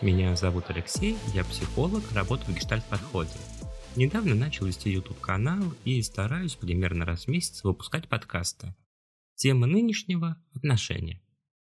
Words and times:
Меня 0.00 0.36
зовут 0.36 0.66
Алексей, 0.68 1.16
я 1.34 1.42
психолог, 1.42 2.04
работаю 2.12 2.54
в 2.54 2.56
гештальт-подходе. 2.56 3.32
Недавно 3.96 4.36
начал 4.36 4.66
вести 4.66 4.92
YouTube-канал 4.92 5.74
и 5.84 6.00
стараюсь 6.02 6.54
примерно 6.54 7.04
раз 7.04 7.24
в 7.24 7.28
месяц 7.28 7.64
выпускать 7.64 8.08
подкасты. 8.08 8.76
Тема 9.34 9.66
нынешнего– 9.66 10.40
отношения. 10.54 11.20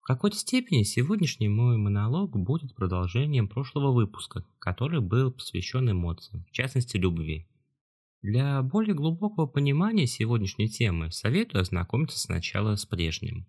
В 0.00 0.06
какой-то 0.06 0.36
степени 0.36 0.82
сегодняшний 0.82 1.48
мой 1.48 1.76
монолог 1.76 2.36
будет 2.36 2.74
продолжением 2.74 3.46
прошлого 3.46 3.92
выпуска, 3.92 4.44
который 4.58 5.00
был 5.00 5.30
посвящен 5.30 5.88
эмоциям, 5.88 6.44
в 6.46 6.50
частности 6.50 6.96
любви. 6.96 7.46
Для 8.22 8.60
более 8.62 8.94
глубокого 8.94 9.46
понимания 9.46 10.08
сегодняшней 10.08 10.68
темы 10.68 11.12
советую 11.12 11.62
ознакомиться 11.62 12.18
сначала 12.18 12.74
с 12.74 12.86
прежним. 12.86 13.46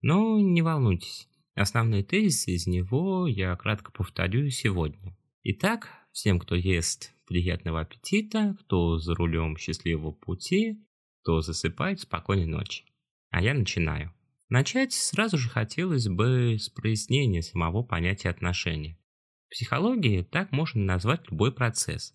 Но 0.00 0.40
не 0.40 0.62
волнуйтесь, 0.62 1.28
основные 1.60 2.02
тезисы 2.02 2.52
из 2.52 2.66
него 2.66 3.26
я 3.26 3.54
кратко 3.56 3.92
повторю 3.92 4.48
сегодня. 4.50 5.16
Итак, 5.42 5.88
всем, 6.12 6.38
кто 6.38 6.54
ест, 6.54 7.14
приятного 7.26 7.80
аппетита, 7.80 8.56
кто 8.60 8.98
за 8.98 9.14
рулем 9.14 9.56
счастливого 9.56 10.12
пути, 10.12 10.84
кто 11.22 11.40
засыпает 11.40 12.00
спокойной 12.00 12.46
ночи. 12.46 12.84
А 13.30 13.42
я 13.42 13.54
начинаю. 13.54 14.12
Начать 14.48 14.92
сразу 14.92 15.38
же 15.38 15.48
хотелось 15.48 16.08
бы 16.08 16.56
с 16.58 16.68
прояснения 16.68 17.42
самого 17.42 17.82
понятия 17.82 18.30
отношения. 18.30 18.98
В 19.46 19.50
психологии 19.50 20.22
так 20.22 20.52
можно 20.52 20.82
назвать 20.82 21.30
любой 21.30 21.52
процесс. 21.52 22.14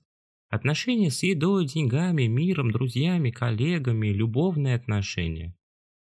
Отношения 0.50 1.09
с 1.09 1.24
едой, 1.24 1.66
деньгами, 1.66 2.24
миром, 2.24 2.72
друзьями, 2.72 3.32
коллегами, 3.32 4.08
любовные 4.08 4.76
отношения. 4.76 5.56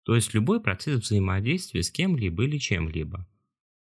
То 0.08 0.14
есть 0.14 0.32
любой 0.32 0.62
процесс 0.62 1.02
взаимодействия 1.02 1.82
с 1.82 1.90
кем-либо 1.90 2.44
или 2.44 2.56
чем-либо. 2.56 3.28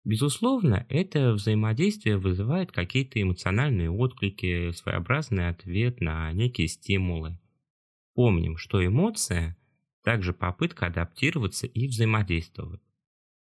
Безусловно, 0.05 0.85
это 0.87 1.33
взаимодействие 1.33 2.17
вызывает 2.17 2.71
какие-то 2.71 3.21
эмоциональные 3.21 3.91
отклики, 3.91 4.71
своеобразный 4.71 5.49
ответ 5.49 5.99
на 5.99 6.31
некие 6.31 6.69
стимулы. 6.69 7.37
Помним, 8.13 8.55
что 8.55 8.85
эмоция 8.85 9.57
также 10.01 10.31
попытка 10.31 10.85
адаптироваться 10.85 11.67
и 11.67 11.87
взаимодействовать. 11.87 12.79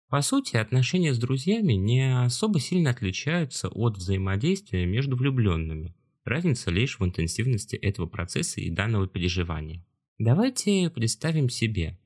По 0.08 0.22
сути, 0.22 0.56
отношения 0.56 1.12
с 1.12 1.18
друзьями 1.18 1.74
не 1.74 2.24
особо 2.24 2.60
сильно 2.60 2.92
отличаются 2.92 3.68
от 3.68 3.98
взаимодействия 3.98 4.86
между 4.86 5.16
влюбленными. 5.16 5.94
Разница 6.24 6.70
лишь 6.70 6.98
в 6.98 7.04
интенсивности 7.04 7.76
этого 7.76 8.06
процесса 8.06 8.62
и 8.62 8.70
данного 8.70 9.06
переживания. 9.06 9.84
Давайте 10.18 10.88
представим 10.88 11.50
себе. 11.50 11.98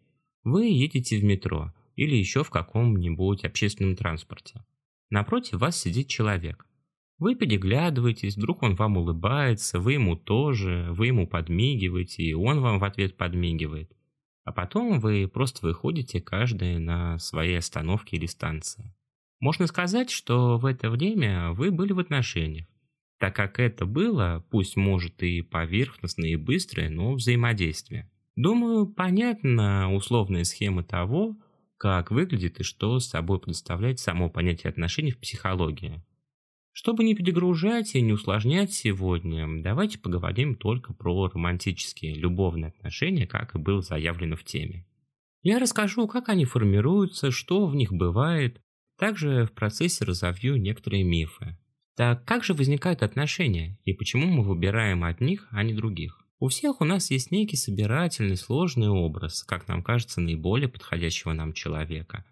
Вы 0.44 0.66
едете 0.66 1.18
в 1.18 1.24
метро 1.24 1.72
или 1.96 2.14
еще 2.14 2.44
в 2.44 2.50
каком-нибудь 2.50 3.44
общественном 3.44 3.96
транспорте. 3.96 4.64
Напротив 5.10 5.58
вас 5.58 5.80
сидит 5.80 6.08
человек. 6.08 6.66
Вы 7.18 7.34
переглядываетесь, 7.34 8.36
вдруг 8.36 8.62
он 8.62 8.74
вам 8.74 8.98
улыбается, 8.98 9.80
вы 9.80 9.94
ему 9.94 10.16
тоже, 10.16 10.88
вы 10.90 11.06
ему 11.06 11.26
подмигиваете, 11.26 12.24
и 12.24 12.34
он 12.34 12.60
вам 12.60 12.78
в 12.78 12.84
ответ 12.84 13.16
подмигивает. 13.16 13.90
А 14.44 14.52
потом 14.52 15.00
вы 15.00 15.28
просто 15.28 15.66
выходите 15.66 16.20
каждый 16.20 16.78
на 16.78 17.18
своей 17.18 17.56
остановке 17.56 18.16
или 18.16 18.26
станции. 18.26 18.94
Можно 19.40 19.66
сказать, 19.66 20.10
что 20.10 20.58
в 20.58 20.66
это 20.66 20.90
время 20.90 21.52
вы 21.52 21.70
были 21.70 21.92
в 21.92 21.98
отношениях, 22.00 22.66
так 23.18 23.34
как 23.34 23.58
это 23.58 23.86
было, 23.86 24.44
пусть 24.50 24.76
может 24.76 25.22
и 25.22 25.40
поверхностное 25.40 26.30
и 26.30 26.36
быстрое, 26.36 26.90
но 26.90 27.14
взаимодействие. 27.14 28.10
Думаю, 28.36 28.86
понятна 28.86 29.94
условная 29.94 30.44
схема 30.44 30.82
того, 30.82 31.36
как 31.76 32.10
выглядит 32.10 32.60
и 32.60 32.62
что 32.62 32.98
собой 32.98 33.40
представляет 33.40 34.00
само 34.00 34.28
понятие 34.28 34.70
отношений 34.70 35.12
в 35.12 35.20
психологии. 35.20 36.02
Чтобы 36.72 37.04
не 37.04 37.14
перегружать 37.14 37.94
и 37.94 38.00
не 38.00 38.12
усложнять 38.12 38.72
сегодня, 38.72 39.46
давайте 39.62 39.98
поговорим 39.98 40.56
только 40.56 40.92
про 40.92 41.28
романтические, 41.28 42.14
любовные 42.14 42.70
отношения, 42.70 43.28
как 43.28 43.54
и 43.54 43.58
было 43.58 43.80
заявлено 43.80 44.34
в 44.34 44.42
теме. 44.42 44.84
Я 45.42 45.60
расскажу, 45.60 46.08
как 46.08 46.28
они 46.28 46.46
формируются, 46.46 47.30
что 47.30 47.66
в 47.66 47.76
них 47.76 47.92
бывает, 47.92 48.60
также 48.98 49.44
в 49.44 49.52
процессе 49.52 50.04
разовью 50.04 50.56
некоторые 50.56 51.04
мифы. 51.04 51.56
Так 51.96 52.24
как 52.24 52.42
же 52.42 52.54
возникают 52.54 53.04
отношения 53.04 53.78
и 53.84 53.92
почему 53.92 54.26
мы 54.26 54.42
выбираем 54.42 55.04
одних, 55.04 55.46
а 55.52 55.62
не 55.62 55.74
других? 55.74 56.23
У 56.38 56.48
всех 56.48 56.80
у 56.80 56.84
нас 56.84 57.10
есть 57.10 57.30
некий 57.30 57.56
собирательный, 57.56 58.36
сложный 58.36 58.88
образ, 58.88 59.42
как 59.44 59.68
нам 59.68 59.82
кажется, 59.82 60.20
наиболее 60.20 60.68
подходящего 60.68 61.32
нам 61.32 61.52
человека. 61.52 62.24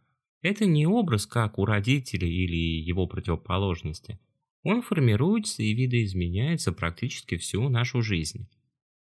Это 0.43 0.67
не 0.67 0.87
образ, 0.87 1.27
как 1.27 1.59
у 1.59 1.65
родителей 1.65 2.45
или 2.45 2.81
его 2.83 3.07
противоположности– 3.07 4.19
он 4.63 4.83
формируется 4.83 5.63
и 5.63 5.75
видоизменяется 5.75 6.73
практически 6.73 7.37
всю 7.37 7.69
нашу 7.69 8.03
жизнь. 8.03 8.49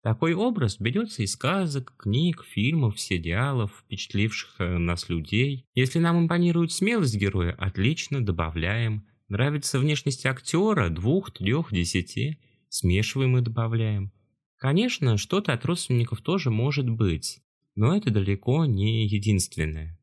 Такой 0.03 0.34
образ 0.34 0.77
берется 0.79 1.23
из 1.23 1.33
сказок, 1.33 1.95
книг, 1.97 2.45
фильмов, 2.45 3.01
сериалов, 3.01 3.73
впечатливших 3.84 4.57
э, 4.61 4.78
нас 4.78 5.09
людей. 5.09 5.67
Если 5.75 5.99
нам 5.99 6.21
импонирует 6.21 6.71
смелость 6.73 7.17
героя, 7.17 7.53
отлично, 7.59 8.25
добавляем. 8.25 9.07
Нравится 9.28 9.81
внешность 9.81 10.25
актера, 10.27 10.91
двух, 10.91 11.33
трех, 11.33 11.73
десяти, 11.73 12.39
смешиваем 12.69 13.39
и 13.39 13.41
добавляем. 13.41 14.13
Конечно, 14.59 15.19
что-то 15.19 15.53
от 15.53 15.65
родственников 15.65 16.22
тоже 16.22 16.50
может 16.50 16.89
быть, 16.89 17.41
но 17.75 17.97
это 17.97 18.11
далеко 18.11 18.65
не 18.65 19.06
единственное. 19.06 19.99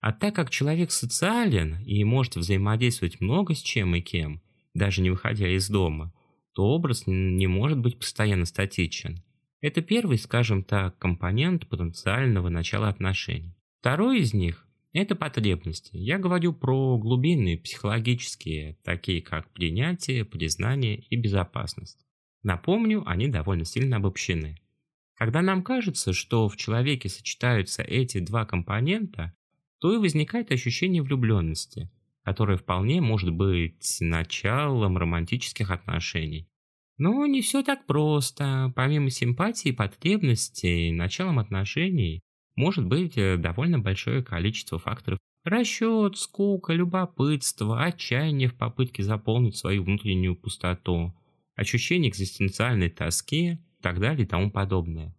А 0.00 0.12
так 0.12 0.34
как 0.34 0.50
человек 0.50 0.90
социален 0.90 1.78
и 1.84 2.02
может 2.04 2.36
взаимодействовать 2.36 3.20
много 3.20 3.54
с 3.54 3.62
чем 3.62 3.94
и 3.94 4.00
кем, 4.00 4.42
даже 4.74 5.00
не 5.00 5.10
выходя 5.10 5.48
из 5.48 5.68
дома, 5.68 6.12
то 6.54 6.64
образ 6.64 7.04
не 7.06 7.46
может 7.46 7.78
быть 7.78 7.98
постоянно 7.98 8.44
статичен. 8.44 9.22
Это 9.60 9.80
первый, 9.80 10.18
скажем 10.18 10.62
так, 10.62 10.98
компонент 10.98 11.66
потенциального 11.68 12.48
начала 12.48 12.88
отношений. 12.88 13.56
Второй 13.80 14.20
из 14.20 14.34
них– 14.34 14.66
это 14.92 15.14
потребности. 15.14 15.96
Я 15.96 16.18
говорю 16.18 16.52
про 16.52 16.98
глубинные 16.98 17.58
психологические, 17.58 18.76
такие 18.84 19.22
как 19.22 19.50
принятие, 19.52 20.24
признание 20.24 20.98
и 20.98 21.16
безопасность. 21.16 22.03
Напомню, 22.44 23.02
они 23.06 23.26
довольно 23.26 23.64
сильно 23.64 23.96
обобщены. 23.96 24.56
Когда 25.16 25.42
нам 25.42 25.64
кажется, 25.64 26.12
что 26.12 26.48
в 26.48 26.56
человеке 26.56 27.08
сочетаются 27.08 27.82
эти 27.82 28.20
два 28.20 28.46
компонента, 28.46 29.34
то 29.80 29.92
и 29.92 29.98
возникает 29.98 30.52
ощущение 30.52 31.02
влюбленности– 31.02 31.90
которое 32.24 32.56
вполне 32.56 33.00
может 33.00 33.30
быть 33.30 33.98
началом 34.00 34.96
романтических 34.96 35.70
отношений. 35.70 36.48
Но 36.96 37.26
не 37.26 37.42
все 37.42 37.62
так 37.62 37.86
просто. 37.86 38.72
Помимо 38.74 39.10
симпатии 39.10 39.68
и 39.68 39.72
потребностей, 39.72 40.90
началом 40.90 41.38
отношений 41.38 42.22
может 42.56 42.86
быть 42.86 43.18
э, 43.18 43.36
довольно 43.36 43.78
большое 43.78 44.22
количество 44.22 44.78
факторов. 44.78 45.18
Расчет, 45.44 46.16
скука, 46.16 46.72
любопытство, 46.72 47.84
отчаяние 47.84 48.48
в 48.48 48.54
попытке 48.54 49.02
заполнить 49.02 49.56
свою 49.56 49.84
внутреннюю 49.84 50.36
пустоту, 50.36 51.12
ощущение 51.56 52.10
экзистенциальной 52.10 52.90
тоски 52.90 53.52
и 53.52 53.82
так 53.82 54.00
далее 54.00 54.24
и 54.24 54.28
тому 54.28 54.50
подобное. 54.50 55.14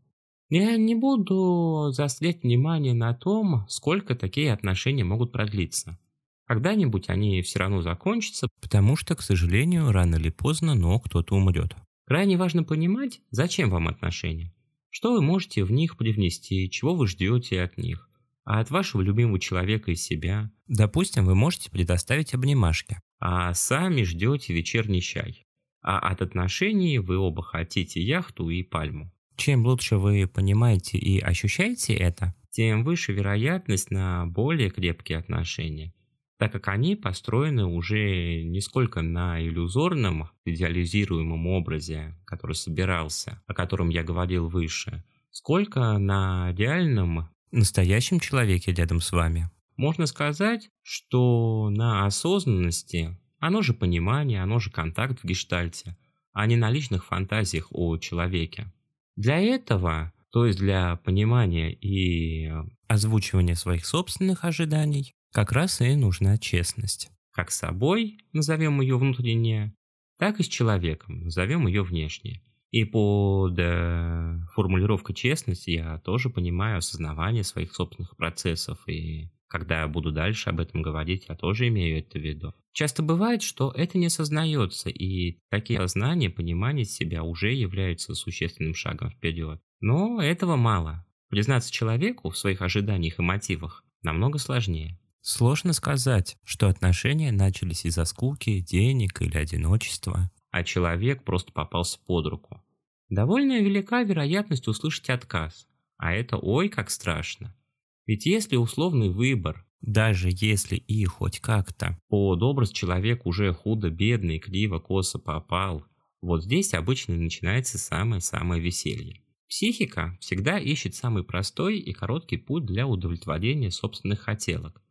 Я 0.49 0.77
не 0.77 0.95
буду 0.95 1.91
заострять 1.91 2.43
внимание 2.43 2.93
на 2.93 3.13
том, 3.13 3.65
сколько 3.67 4.15
такие 4.15 4.53
отношения 4.53 5.03
могут 5.03 5.31
продлиться. 5.31 5.97
Когда-нибудь 6.45 7.09
они 7.09 7.41
все 7.41 7.59
равно 7.59 7.81
закончатся, 7.81 8.47
потому 8.61 8.95
что, 8.95 9.15
к 9.15 9.21
сожалению, 9.21 9.91
рано 9.91 10.17
или 10.17 10.29
поздно, 10.29 10.75
но 10.75 10.99
кто-то 10.99 11.35
умрет. 11.35 11.75
Крайне 12.05 12.37
важно 12.37 12.63
понимать, 12.63 13.21
зачем 13.31 13.71
вам 13.71 13.87
отношения. 13.87 14.53
Что 14.91 15.13
вы 15.13 15.21
можете 15.21 15.63
в 15.63 15.71
них 15.71 15.97
привнести, 15.97 16.69
чего 16.69 16.93
вы 16.93 17.07
ждете 17.07 17.61
от 17.61 17.77
них, 17.77 18.07
а 18.43 18.59
от 18.59 18.69
вашего 18.69 19.01
любимого 19.01 19.39
человека 19.39 19.91
и 19.91 19.95
себя. 19.95 20.51
Допустим, 20.67 21.25
вы 21.25 21.33
можете 21.33 21.71
предоставить 21.71 22.35
обнимашки, 22.35 22.99
а 23.19 23.53
сами 23.55 24.03
ждете 24.03 24.53
вечерний 24.53 25.01
чай. 25.01 25.44
А 25.87 25.99
от 25.99 26.21
отношений 26.21 26.97
вы 26.97 27.17
оба 27.17 27.43
хотите 27.43 28.01
яхту 28.01 28.49
и 28.49 28.63
пальму. 28.63 29.11
Чем 29.37 29.65
лучше 29.65 29.97
вы 29.97 30.27
понимаете 30.27 30.97
и 30.97 31.19
ощущаете 31.19 31.93
это, 31.93 32.33
тем 32.49 32.83
выше 32.83 33.13
вероятность 33.13 33.91
на 33.91 34.25
более 34.25 34.71
крепкие 34.71 35.19
отношения 35.19 35.93
так 36.37 36.51
как 36.51 36.67
они 36.67 36.95
построены 36.95 37.65
уже 37.65 38.43
не 38.43 38.59
сколько 38.61 39.01
на 39.01 39.41
иллюзорном, 39.41 40.29
идеализируемом 40.43 41.47
образе, 41.47 42.15
который 42.25 42.55
собирался, 42.55 43.41
о 43.47 43.53
котором 43.53 43.89
я 43.89 44.03
говорил 44.03 44.49
выше, 44.49 45.03
сколько 45.31 45.97
на 45.97 46.53
реальном, 46.53 47.29
настоящем 47.51 48.19
человеке 48.19 48.73
рядом 48.73 48.99
с 48.99 49.11
вами. 49.11 49.49
Можно 49.77 50.07
сказать, 50.07 50.69
что 50.81 51.69
на 51.69 52.05
осознанности, 52.05 53.17
оно 53.45 53.61
же 53.61 53.73
понимание, 53.73 54.41
оно 54.41 54.59
же 54.59 54.71
контакт 54.71 55.19
в 55.21 55.27
гештальте, 55.27 55.95
а 56.33 56.47
не 56.47 56.55
на 56.55 56.71
личных 56.71 57.05
фантазиях 57.05 57.67
о 57.71 57.97
человеке. 57.97 58.73
Для 59.15 59.39
этого, 59.39 60.11
то 60.31 60.45
есть 60.47 60.57
для 60.57 60.95
понимания 60.97 61.71
и 61.71 62.51
озвучивания 62.87 63.53
своих 63.53 63.85
собственных 63.85 64.45
ожиданий, 64.45 65.13
как 65.31 65.51
раз 65.51 65.79
и 65.81 65.95
нужна 65.95 66.37
честность. 66.39 67.11
Как 67.31 67.51
с 67.51 67.57
собой, 67.57 68.17
назовем 68.33 68.81
ее 68.81 68.97
внутреннее, 68.97 69.75
так 70.17 70.39
и 70.39 70.43
с 70.43 70.47
человеком, 70.47 71.25
назовем 71.25 71.67
ее 71.67 71.83
внешнее. 71.83 72.41
И 72.71 72.83
под 72.83 73.59
э, 73.59 74.39
формулировкой 74.53 75.13
честность 75.15 75.67
я 75.67 75.99
тоже 75.99 76.29
понимаю 76.29 76.79
осознавание 76.79 77.43
своих 77.43 77.73
собственных 77.73 78.17
процессов. 78.17 78.79
И 78.87 79.29
когда 79.47 79.81
я 79.81 79.87
буду 79.87 80.11
дальше 80.11 80.49
об 80.49 80.59
этом 80.59 80.81
говорить, 80.81 81.25
я 81.29 81.35
тоже 81.35 81.67
имею 81.67 81.99
это 81.99 82.19
в 82.19 82.21
виду. 82.21 82.53
Часто 82.73 83.03
бывает, 83.03 83.41
что 83.41 83.71
это 83.71 83.97
не 83.97 84.07
осознается, 84.07 84.89
и 84.89 85.39
такие 85.49 85.79
осознания, 85.79 86.29
понимание 86.29 86.85
себя 86.85 87.23
уже 87.23 87.53
являются 87.53 88.15
существенным 88.15 88.73
шагом 88.73 89.11
вперед. 89.11 89.61
Но 89.79 90.21
этого 90.21 90.55
мало. 90.55 91.05
Признаться 91.29 91.71
человеку 91.71 92.29
в 92.29 92.37
своих 92.37 92.61
ожиданиях 92.61 93.19
и 93.19 93.21
мотивах 93.21 93.83
намного 94.01 94.39
сложнее. 94.39 94.99
Сложно 95.21 95.73
сказать, 95.73 96.37
что 96.43 96.67
отношения 96.67 97.31
начались 97.31 97.85
из-за 97.85 98.05
скуки, 98.05 98.59
денег 98.59 99.21
или 99.21 99.37
одиночества, 99.37 100.29
а 100.51 100.63
человек 100.63 101.23
просто 101.23 101.51
попался 101.51 101.99
под 102.05 102.27
руку. 102.27 102.61
Довольно 103.09 103.59
велика 103.59 104.03
вероятность 104.03 104.67
услышать 104.67 105.09
отказ, 105.09 105.67
а 105.97 106.13
это 106.13 106.37
ой 106.37 106.69
как 106.69 106.89
страшно. 106.89 107.55
Ведь 108.05 108.25
если 108.25 108.55
условный 108.55 109.09
выбор, 109.09 109.65
даже 109.81 110.29
если 110.31 110.75
и 110.75 111.05
хоть 111.05 111.39
как-то 111.39 111.99
под 112.07 112.41
образ 112.43 112.71
человек 112.71 113.25
уже 113.25 113.53
худо-бедный, 113.53 114.39
криво-косо 114.39 115.19
попал, 115.19 115.83
вот 116.21 116.43
здесь 116.43 116.73
обычно 116.73 117.15
начинается 117.15 117.77
самое-самое 117.77 118.61
веселье. 118.61 119.21
Психика 119.47 120.17
всегда 120.19 120.57
ищет 120.57 120.95
самый 120.95 121.23
простой 121.23 121.77
и 121.77 121.93
короткий 121.93 122.37
путь 122.37 122.65
для 122.65 122.87
удовлетворения 122.87 123.69
собственных 123.69 124.21
хотелок. 124.21 124.81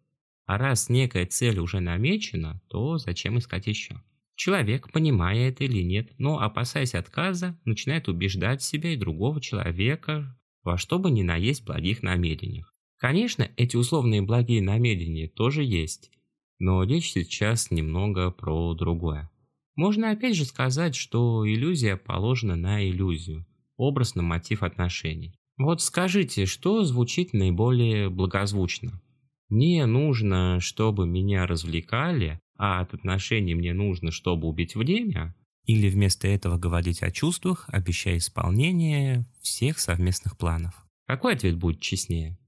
А 0.46 0.58
раз 0.58 0.88
некая 0.88 1.26
цель 1.26 1.58
уже 1.58 1.80
намечена, 1.80 2.60
то 2.68 2.98
зачем 2.98 3.38
искать 3.38 3.66
еще? 3.66 4.02
Человек, 4.36 4.90
понимая 4.92 5.48
это 5.48 5.64
или 5.64 5.82
нет, 5.82 6.10
но 6.18 6.40
опасаясь 6.40 6.94
отказа, 6.94 7.58
начинает 7.64 8.08
убеждать 8.08 8.62
себя 8.62 8.92
и 8.92 8.96
другого 8.96 9.40
человека 9.40 10.38
во 10.62 10.76
что 10.76 10.98
бы 10.98 11.10
ни 11.10 11.22
наесть 11.22 11.64
благих 11.64 12.02
намерениях. 12.02 12.73
Конечно, 12.98 13.50
эти 13.56 13.76
условные 13.76 14.22
благие 14.22 14.62
намерения 14.62 15.28
тоже 15.28 15.62
есть, 15.62 16.10
но 16.58 16.82
речь 16.84 17.12
сейчас 17.12 17.70
немного 17.70 18.30
про 18.30 18.74
другое. 18.74 19.30
Можно 19.76 20.10
опять 20.10 20.36
же 20.36 20.44
сказать, 20.44 20.94
что 20.94 21.46
иллюзия 21.46 21.96
положена 21.96 22.56
на 22.56 22.88
иллюзию, 22.88 23.44
образ 23.76 24.14
на 24.14 24.22
мотив 24.22 24.62
отношений. 24.62 25.34
Вот 25.56 25.82
скажите, 25.82 26.46
что 26.46 26.84
звучит 26.84 27.32
наиболее 27.32 28.08
благозвучно? 28.08 29.00
Мне 29.48 29.86
нужно, 29.86 30.58
чтобы 30.60 31.06
меня 31.06 31.46
развлекали, 31.46 32.40
а 32.56 32.80
от 32.80 32.94
отношений 32.94 33.54
мне 33.54 33.72
нужно, 33.72 34.10
чтобы 34.10 34.48
убить 34.48 34.74
время, 34.74 35.34
или 35.66 35.88
вместо 35.88 36.28
этого 36.28 36.58
говорить 36.58 37.02
о 37.02 37.10
чувствах, 37.10 37.64
обещая 37.68 38.18
исполнение 38.18 39.24
всех 39.40 39.78
совместных 39.78 40.36
планов. 40.36 40.74
Какой 41.06 41.34
ответ 41.34 41.56
будет 41.56 41.80
честнее? 41.80 42.38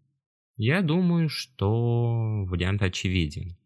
Я 0.56 0.80
думаю, 0.80 1.28
что 1.28 2.44
вариант 2.46 2.82
очевиден. 2.82 3.56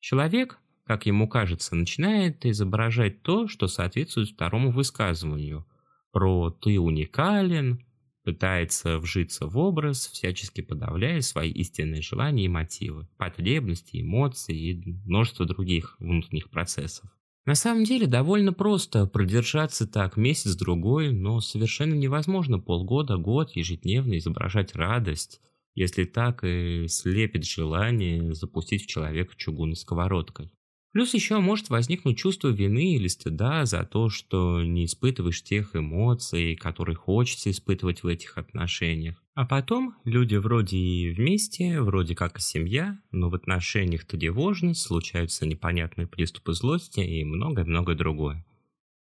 Человек, 0.00 0.58
как 0.84 1.06
ему 1.06 1.28
кажется, 1.28 1.76
начинает 1.76 2.44
изображать 2.44 3.22
то, 3.22 3.46
что 3.46 3.68
соответствует 3.68 4.30
второму 4.30 4.70
высказыванию 4.70 5.64
про 6.12 6.50
«ты 6.50 6.78
уникален», 6.78 7.84
пытается 8.24 8.98
вжиться 8.98 9.46
в 9.46 9.58
образ, 9.58 10.08
всячески 10.08 10.62
подавляя 10.62 11.20
свои 11.20 11.50
истинные 11.50 12.00
желания 12.00 12.46
и 12.46 12.48
мотивы, 12.48 13.06
потребности, 13.18 14.00
эмоции 14.00 14.56
и 14.56 14.92
множество 15.04 15.44
других 15.44 15.96
внутренних 16.00 16.50
процессов. 16.50 17.10
На 17.44 17.54
самом 17.54 17.84
деле 17.84 18.06
довольно 18.06 18.54
просто 18.54 19.06
продержаться 19.06 19.86
так 19.86 20.16
месяц-другой, 20.16 21.12
но 21.12 21.40
совершенно 21.40 21.92
невозможно 21.92 22.58
полгода, 22.58 23.18
год 23.18 23.54
ежедневно 23.54 24.16
изображать 24.16 24.74
радость, 24.74 25.42
если 25.74 26.04
так 26.04 26.44
и 26.44 26.86
слепит 26.88 27.44
желание 27.44 28.34
запустить 28.34 28.84
в 28.84 28.86
человека 28.86 29.34
чугунной 29.36 29.76
сковородкой. 29.76 30.50
Плюс 30.94 31.12
еще 31.12 31.40
может 31.40 31.70
возникнуть 31.70 32.18
чувство 32.18 32.48
вины 32.50 32.94
или 32.94 33.08
стыда 33.08 33.64
за 33.64 33.82
то, 33.82 34.08
что 34.08 34.62
не 34.62 34.84
испытываешь 34.84 35.42
тех 35.42 35.74
эмоций, 35.74 36.54
которые 36.54 36.94
хочется 36.94 37.50
испытывать 37.50 38.04
в 38.04 38.06
этих 38.06 38.38
отношениях. 38.38 39.20
А 39.34 39.44
потом 39.44 39.96
люди 40.04 40.36
вроде 40.36 40.76
и 40.76 41.10
вместе, 41.10 41.80
вроде 41.80 42.14
как 42.14 42.38
и 42.38 42.40
семья, 42.40 42.96
но 43.10 43.28
в 43.28 43.34
отношениях 43.34 44.04
тревожность, 44.04 44.82
случаются 44.82 45.46
непонятные 45.46 46.06
приступы 46.06 46.52
злости 46.52 47.00
и 47.00 47.24
многое-многое 47.24 47.96
другое. 47.96 48.46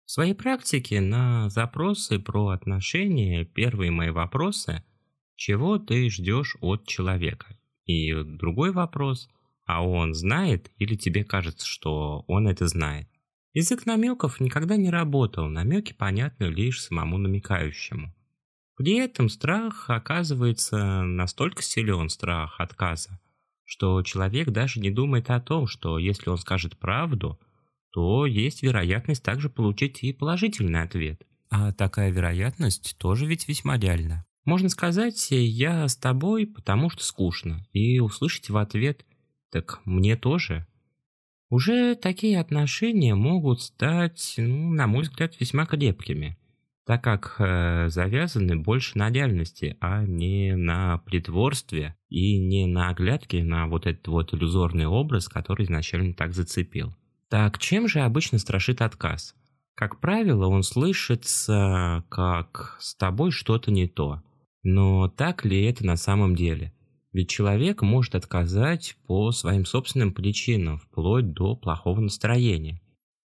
В 0.05 0.11
своей 0.11 0.35
практике 0.35 1.01
на 1.01 1.49
запросы 1.49 2.19
про 2.19 2.49
отношения 2.49 3.45
первые 3.45 3.89
мои 3.89 4.11
вопросы– 4.11 4.83
чего 5.39 5.79
ты 5.79 6.09
ждешь 6.09 6.55
от 6.61 6.85
человека? 6.85 7.57
И 7.85 8.13
другой 8.13 8.71
вопрос– 8.71 9.27
а 9.69 9.85
он 9.85 10.15
знает 10.15 10.71
или 10.79 10.95
тебе 10.95 11.23
кажется, 11.23 11.67
что 11.67 12.23
он 12.25 12.47
это 12.47 12.67
знает? 12.67 13.07
Язык 13.53 13.85
намеков 13.85 14.39
никогда 14.39 14.77
не 14.77 14.89
работал, 14.89 15.47
намеки 15.47 15.93
понятны 15.93 16.45
лишь 16.45 16.81
самому 16.81 17.19
намекающему. 17.19 18.11
При 18.77 18.93
этом 18.95 19.29
страх 19.29 19.91
оказывается 19.91 21.03
настолько 21.03 21.61
силен, 21.61 22.09
страх 22.09 22.59
отказа, 22.59 23.19
что 23.63 24.01
человек 24.01 24.49
даже 24.49 24.79
не 24.79 24.89
думает 24.89 25.29
о 25.29 25.39
том, 25.39 25.67
что 25.67 25.99
если 25.99 26.31
он 26.31 26.39
скажет 26.39 26.79
правду, 26.79 27.39
то 27.91 28.25
есть 28.25 28.63
вероятность 28.63 29.21
также 29.21 29.51
получить 29.51 30.01
и 30.01 30.13
положительный 30.13 30.81
ответ. 30.81 31.21
А 31.51 31.73
такая 31.73 32.09
вероятность 32.09 32.97
тоже 32.97 33.27
ведь 33.27 33.47
весьма 33.47 33.77
реальна. 33.77 34.25
Можно 34.49 34.69
сказать, 34.69 35.27
я 35.29 35.87
с 35.87 35.95
тобой, 35.95 36.47
потому 36.47 36.89
что 36.89 37.03
скучно, 37.03 37.67
и 37.71 37.99
услышать 37.99 38.49
в 38.49 38.57
ответ 38.57 39.05
так 39.51 39.79
мне 39.85 40.15
тоже. 40.15 40.65
Уже 41.51 41.93
такие 41.93 42.39
отношения 42.39 43.13
могут 43.13 43.61
стать, 43.61 44.33
ну, 44.37 44.71
на 44.71 44.87
мой 44.87 45.03
взгляд, 45.03 45.39
весьма 45.39 45.67
крепкими, 45.67 46.35
так 46.83 47.03
как 47.03 47.35
э, 47.37 47.89
завязаны 47.89 48.55
больше 48.55 48.97
на 48.97 49.11
реальности, 49.11 49.77
а 49.81 50.03
не 50.03 50.55
на 50.55 50.97
притворстве 50.97 51.95
и 52.09 52.39
не 52.39 52.65
на 52.65 52.89
оглядке 52.89 53.43
на 53.43 53.67
вот 53.67 53.85
этот 53.85 54.07
вот 54.07 54.33
иллюзорный 54.33 54.87
образ, 54.87 55.27
который 55.27 55.65
изначально 55.65 56.15
так 56.15 56.33
зацепил. 56.33 56.95
Так 57.29 57.59
чем 57.59 57.87
же 57.87 57.99
обычно 57.99 58.39
страшит 58.39 58.81
отказ? 58.81 59.35
Как 59.75 59.99
правило, 59.99 60.47
он 60.47 60.63
слышится 60.63 62.03
как 62.09 62.77
«с 62.79 62.95
тобой 62.95 63.29
что-то 63.29 63.69
не 63.69 63.87
то». 63.87 64.23
Но 64.63 65.07
так 65.07 65.45
ли 65.45 65.63
это 65.63 65.85
на 65.85 65.95
самом 65.95 66.35
деле? 66.35 66.73
Ведь 67.11 67.29
человек 67.29 67.81
может 67.81 68.15
отказать 68.15 68.95
по 69.07 69.31
своим 69.31 69.65
собственным 69.65 70.13
причинам, 70.13 70.77
вплоть 70.77 71.33
до 71.33 71.55
плохого 71.55 71.99
настроения. 72.01 72.81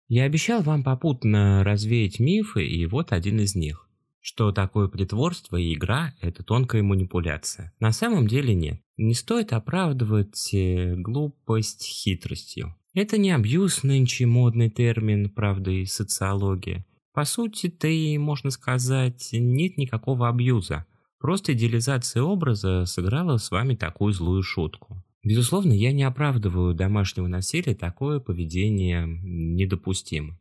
Я 0.08 0.24
обещал 0.24 0.62
вам 0.62 0.84
попутно 0.84 1.64
развеять 1.64 2.20
мифы, 2.20 2.66
и 2.66 2.86
вот 2.86 3.12
один 3.12 3.40
из 3.40 3.56
них. 3.56 3.88
Что 4.20 4.52
такое 4.52 4.88
притворство 4.88 5.58
и 5.58 5.74
игра– 5.74 6.14
это 6.22 6.44
тонкая 6.44 6.82
манипуляция. 6.82 7.74
На 7.80 7.92
самом 7.92 8.28
деле 8.28 8.56
нет. 8.56 8.82
Не 8.98 9.14
стоит 9.14 9.54
оправдывать 9.54 10.54
э, 10.54 10.96
глупость 10.96 11.86
хитростью. 11.86 12.76
Это 12.94 13.18
не 13.18 13.32
абьюз, 13.32 13.84
нынче 13.84 14.26
модный 14.26 14.70
термин, 14.70 15.30
правда, 15.30 15.72
и 15.72 15.86
социология. 15.86 16.86
По 17.14 17.26
сути-то 17.26 17.88
и, 17.88 18.18
можно 18.18 18.50
сказать, 18.50 19.30
нет 19.34 19.78
никакого 19.78 20.28
абьюза– 20.28 20.86
Просто 21.20 21.54
идеализация 21.54 22.22
образа 22.22 22.86
сыграла 22.86 23.38
с 23.38 23.50
вами 23.50 23.76
такую 23.76 24.14
злую 24.14 24.44
шутку. 24.44 25.04
Безусловно, 25.24 25.74
я 25.74 25.92
не 25.92 26.04
оправдываю 26.04 26.74
домашнего 26.74 27.28
насилия, 27.28 27.76
такое 27.76 28.20
поведение 28.20 29.06
недопустимо. 29.06 30.38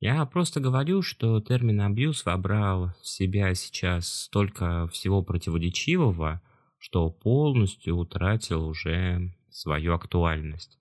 Я 0.00 0.24
просто 0.26 0.60
говорю, 0.60 1.02
что 1.02 1.40
термин 1.40 1.80
«абьюз» 1.80 2.24
вобрал 2.24 2.92
в 3.00 3.06
себя 3.06 3.54
сейчас 3.54 4.08
столько 4.08 4.86
всего 4.88 5.22
противоречивого, 5.22 6.42
что 6.78 7.10
полностью 7.10 7.96
утратил 7.96 8.66
уже 8.66 9.34
свою 9.50 9.94
актуальность. 9.94 10.78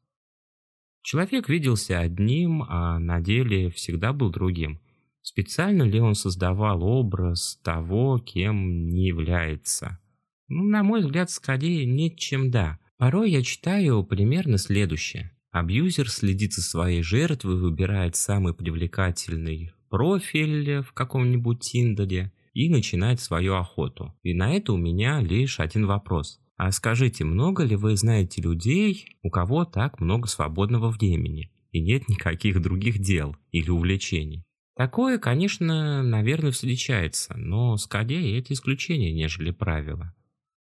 Человек 1.03 1.47
виделся 1.47 2.00
одним, 2.00 2.63
а 2.67 2.97
на 2.97 3.21
деле 3.21 3.69
всегда 3.69 4.13
был 4.13 4.29
другим. 4.29 4.79
Специально 5.23 5.81
ли 5.81 5.99
он 5.99 6.13
создавал 6.13 6.83
образ 6.83 7.59
того, 7.63 8.19
кем 8.19 8.87
не 8.89 9.07
является? 9.07 9.99
Ну, 10.47 10.63
на 10.65 10.83
мой 10.83 11.01
взгляд, 11.01 11.31
скорее 11.31 11.85
нет, 11.87 12.17
чем 12.17 12.51
да. 12.51 12.77
Порой 12.97 13.31
я 13.31 13.41
читаю 13.41 14.03
примерно 14.03 14.59
следующее. 14.59 15.31
Абьюзер 15.49 16.09
следит 16.09 16.53
за 16.53 16.61
своей 16.61 17.01
жертвой, 17.01 17.55
выбирает 17.55 18.15
самый 18.15 18.53
привлекательный 18.53 19.71
профиль 19.89 20.81
в 20.81 20.93
каком-нибудь 20.93 21.61
Тиндере 21.61 22.31
и 22.53 22.69
начинает 22.69 23.19
свою 23.19 23.55
охоту. 23.55 24.13
И 24.21 24.35
на 24.35 24.53
это 24.53 24.73
у 24.73 24.77
меня 24.77 25.21
лишь 25.21 25.59
один 25.59 25.87
вопрос. 25.87 26.39
А 26.57 26.71
скажите, 26.71 27.23
много 27.23 27.63
ли 27.63 27.75
вы 27.75 27.97
знаете 27.97 28.41
людей, 28.41 29.17
у 29.23 29.31
кого 29.31 29.65
так 29.65 29.99
много 29.99 30.27
свободного 30.27 30.91
времени? 30.91 31.49
и 31.73 31.81
нет 31.81 32.07
никаких 32.07 32.61
других 32.61 32.99
дел 32.99 33.35
или 33.51 33.69
увлечений. 33.69 34.45
Такое, 34.75 35.19
конечно, 35.19 36.01
наверное, 36.01 36.51
встречается, 36.51 37.35
но 37.37 37.77
скорее 37.77 38.39
это 38.39 38.53
исключение, 38.53 39.13
нежели 39.13 39.51
правило. 39.51 40.13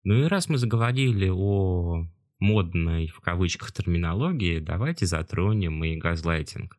Ну 0.03 0.23
и 0.23 0.27
раз 0.27 0.49
мы 0.49 0.57
заговорили 0.57 1.29
о 1.29 2.07
модной 2.39 3.07
в 3.07 3.19
кавычках 3.19 3.71
терминологии, 3.71 4.59
давайте 4.59 5.05
затронем 5.05 5.83
и 5.83 5.97
газлайтинг. 5.97 6.77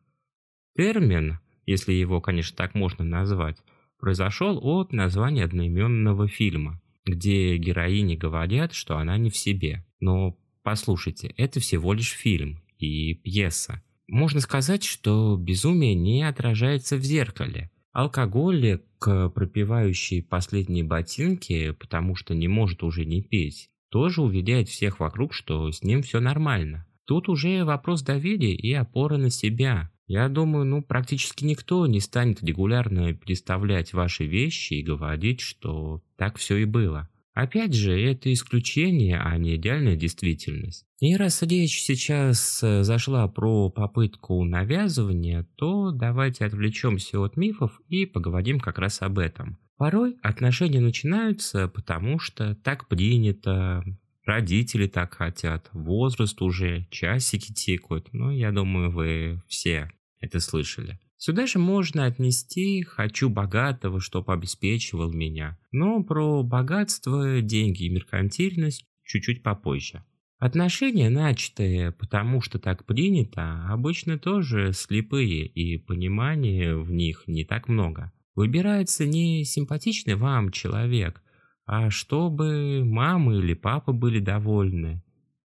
Термин, 0.75 1.39
если 1.65 1.93
его, 1.93 2.19
конечно, 2.19 2.57
так 2.57 2.75
можно 2.75 3.05
назвать, 3.05 3.57
произошел 3.99 4.59
от 4.61 4.91
названия 4.91 5.45
одноименного 5.45 6.27
фильма, 6.27 6.81
где 7.05 7.55
героини 7.57 8.15
говорят, 8.15 8.73
что 8.73 8.97
она 8.97 9.17
не 9.17 9.29
в 9.29 9.37
себе. 9.37 9.85
Но 9.99 10.37
послушайте, 10.63 11.33
это 11.37 11.59
всего 11.59 11.93
лишь 11.93 12.11
фильм 12.11 12.61
и 12.77 13.13
пьеса. 13.13 13.81
Можно 14.11 14.41
сказать, 14.41 14.83
что 14.83 15.37
безумие 15.37 15.95
не 15.95 16.27
отражается 16.27 16.97
в 16.97 17.01
зеркале. 17.01 17.71
Алкоголик, 17.93 18.83
пропивающий 18.99 20.21
последние 20.21 20.83
ботинки, 20.83 21.71
потому 21.71 22.15
что 22.15 22.35
не 22.35 22.49
может 22.49 22.83
уже 22.83 23.05
не 23.05 23.21
петь, 23.21 23.69
тоже 23.89 24.21
уверяет 24.21 24.67
всех 24.67 24.99
вокруг, 24.99 25.33
что 25.33 25.71
с 25.71 25.81
ним 25.81 26.01
все 26.01 26.19
нормально. 26.19 26.85
Тут 27.05 27.29
уже 27.29 27.63
вопрос 27.63 28.01
доверия 28.01 28.53
и 28.53 28.73
опоры 28.73 29.15
на 29.15 29.29
себя. 29.29 29.89
Я 30.07 30.27
думаю, 30.27 30.65
ну, 30.65 30.83
практически 30.83 31.45
никто 31.45 31.87
не 31.87 32.01
станет 32.01 32.43
регулярно 32.43 33.13
переставлять 33.13 33.93
ваши 33.93 34.25
вещи 34.25 34.73
и 34.73 34.83
говорить, 34.83 35.39
что 35.39 36.03
так 36.17 36.37
все 36.37 36.57
и 36.57 36.65
было. 36.65 37.07
Опять 37.33 37.73
же, 37.73 37.97
это 37.99 38.31
исключение, 38.33 39.19
а 39.19 39.37
не 39.37 39.55
идеальная 39.55 39.95
действительность. 39.95 40.85
И 40.99 41.15
раз 41.15 41.41
речь 41.43 41.81
сейчас 41.81 42.61
э, 42.61 42.83
зашла 42.83 43.27
про 43.27 43.69
попытку 43.69 44.43
навязывания, 44.43 45.47
то 45.55 45.91
давайте 45.91 46.45
отвлечемся 46.45 47.19
от 47.19 47.37
мифов 47.37 47.81
и 47.87 48.05
поговорим 48.05 48.59
как 48.59 48.77
раз 48.77 49.01
об 49.01 49.17
этом. 49.17 49.57
Порой 49.77 50.17
отношения 50.21 50.79
начинаются 50.79 51.67
потому, 51.67 52.19
что 52.19 52.53
так 52.55 52.87
принято, 52.87 53.83
родители 54.25 54.87
так 54.87 55.15
хотят, 55.15 55.69
возраст 55.73 56.39
уже, 56.41 56.85
часики 56.91 57.53
тикают. 57.53 58.09
Ну, 58.11 58.29
я 58.29 58.51
думаю, 58.51 58.91
вы 58.91 59.41
все 59.47 59.89
это 60.19 60.39
слышали. 60.39 60.99
Сюда 61.23 61.45
же 61.45 61.59
можно 61.59 62.05
отнести 62.05 62.81
«хочу 62.81 63.29
богатого, 63.29 63.99
чтоб 63.99 64.27
обеспечивал 64.31 65.13
меня». 65.13 65.59
Но 65.71 66.01
про 66.03 66.41
богатство, 66.41 67.43
деньги 67.43 67.83
и 67.83 67.89
меркантильность 67.89 68.87
чуть-чуть 69.03 69.43
попозже. 69.43 70.03
Отношения, 70.39 71.11
начатые 71.11 71.91
потому 71.91 72.41
что 72.41 72.57
так 72.57 72.87
принято, 72.87 73.67
обычно 73.69 74.17
тоже 74.17 74.73
слепые, 74.73 75.45
и 75.45 75.77
понимания 75.77 76.75
в 76.75 76.91
них 76.91 77.25
не 77.27 77.45
так 77.45 77.67
много. 77.67 78.11
Выбирается 78.33 79.05
не 79.05 79.45
симпатичный 79.45 80.15
вам 80.15 80.49
человек, 80.49 81.21
а 81.67 81.91
чтобы 81.91 82.83
мама 82.83 83.35
или 83.35 83.53
папа 83.53 83.93
были 83.93 84.17
довольны. 84.17 85.03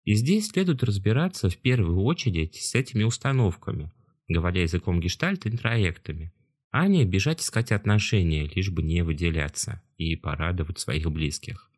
И 0.04 0.16
здесь 0.16 0.50
следует 0.50 0.84
разбираться 0.84 1.48
в 1.48 1.56
первую 1.56 2.02
очередь 2.02 2.56
с 2.56 2.76
этими 2.76 3.04
установками– 3.04 3.90
говоря 4.32 4.62
языком 4.62 5.00
гештальта, 5.00 5.50
интроектами, 5.50 6.34
а 6.72 6.88
не 6.88 7.06
бежать 7.06 7.42
искать 7.42 7.72
отношения, 7.72 8.48
лишь 8.48 8.70
бы 8.70 8.82
не 8.82 9.04
выделяться 9.04 9.82
и 9.98 10.16
порадовать 10.16 10.80
своих 10.80 11.12
близких. 11.12 11.70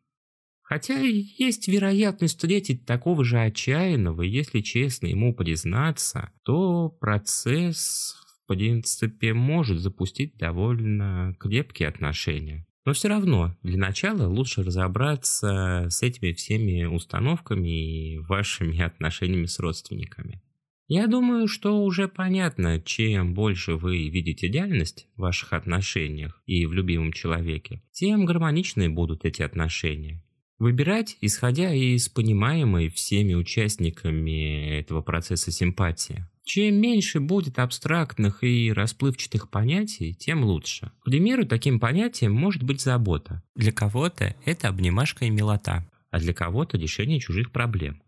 Хотя 0.62 0.98
есть 0.98 1.68
вероятность 1.68 2.36
встретить 2.36 2.86
такого 2.86 3.22
же 3.22 3.38
отчаянного, 3.38 4.22
если 4.22 4.60
честно 4.60 5.08
ему 5.08 5.34
признаться, 5.34 6.30
то 6.42 6.88
процесс, 6.88 8.16
в 8.42 8.48
принципе, 8.48 9.34
может 9.34 9.78
запустить 9.78 10.36
довольно 10.38 11.36
крепкие 11.38 11.88
отношения. 11.88 12.66
Но 12.86 12.92
все 12.92 13.08
равно, 13.08 13.56
для 13.62 13.78
начала 13.78 14.26
лучше 14.26 14.62
разобраться 14.62 15.86
с 15.90 16.02
этими 16.02 16.32
всеми 16.32 16.84
установками 16.84 18.14
и 18.14 18.18
вашими 18.18 18.80
отношениями 18.82 19.46
с 19.46 19.58
родственниками. 19.58 20.42
Я 20.86 21.06
думаю, 21.06 21.48
что 21.48 21.82
уже 21.82 22.08
понятно, 22.08 22.78
чем 22.78 23.32
больше 23.32 23.76
вы 23.76 24.08
видите 24.08 24.48
идеальность 24.48 25.08
в 25.16 25.22
ваших 25.22 25.54
отношениях 25.54 26.42
и 26.44 26.66
в 26.66 26.74
любимом 26.74 27.12
человеке, 27.12 27.82
тем 27.90 28.26
гармоничнее 28.26 28.90
будут 28.90 29.24
эти 29.24 29.40
отношения. 29.40 30.22
Выбирать, 30.58 31.16
исходя 31.20 31.72
из 31.72 32.08
понимаемой 32.08 32.88
всеми 32.90 33.34
участниками 33.34 34.78
этого 34.78 35.00
процесса 35.00 35.50
симпатии. 35.50 36.26
Чем 36.44 36.76
меньше 36.76 37.20
будет 37.20 37.58
абстрактных 37.58 38.44
и 38.44 38.70
расплывчатых 38.70 39.50
понятий, 39.50 40.14
тем 40.14 40.44
лучше. 40.44 40.92
К 41.00 41.06
примеру, 41.06 41.46
таким 41.46 41.80
понятием 41.80 42.32
может 42.32 42.62
быть 42.62 42.82
забота. 42.82 43.42
Для 43.54 43.72
кого-то 43.72 44.36
это 44.44 44.68
обнимашка 44.68 45.24
и 45.24 45.30
милота, 45.30 45.88
а 46.10 46.20
для 46.20 46.34
кого-то 46.34 46.76
решение 46.76 47.18
чужих 47.18 47.50
проблем. 47.50 48.02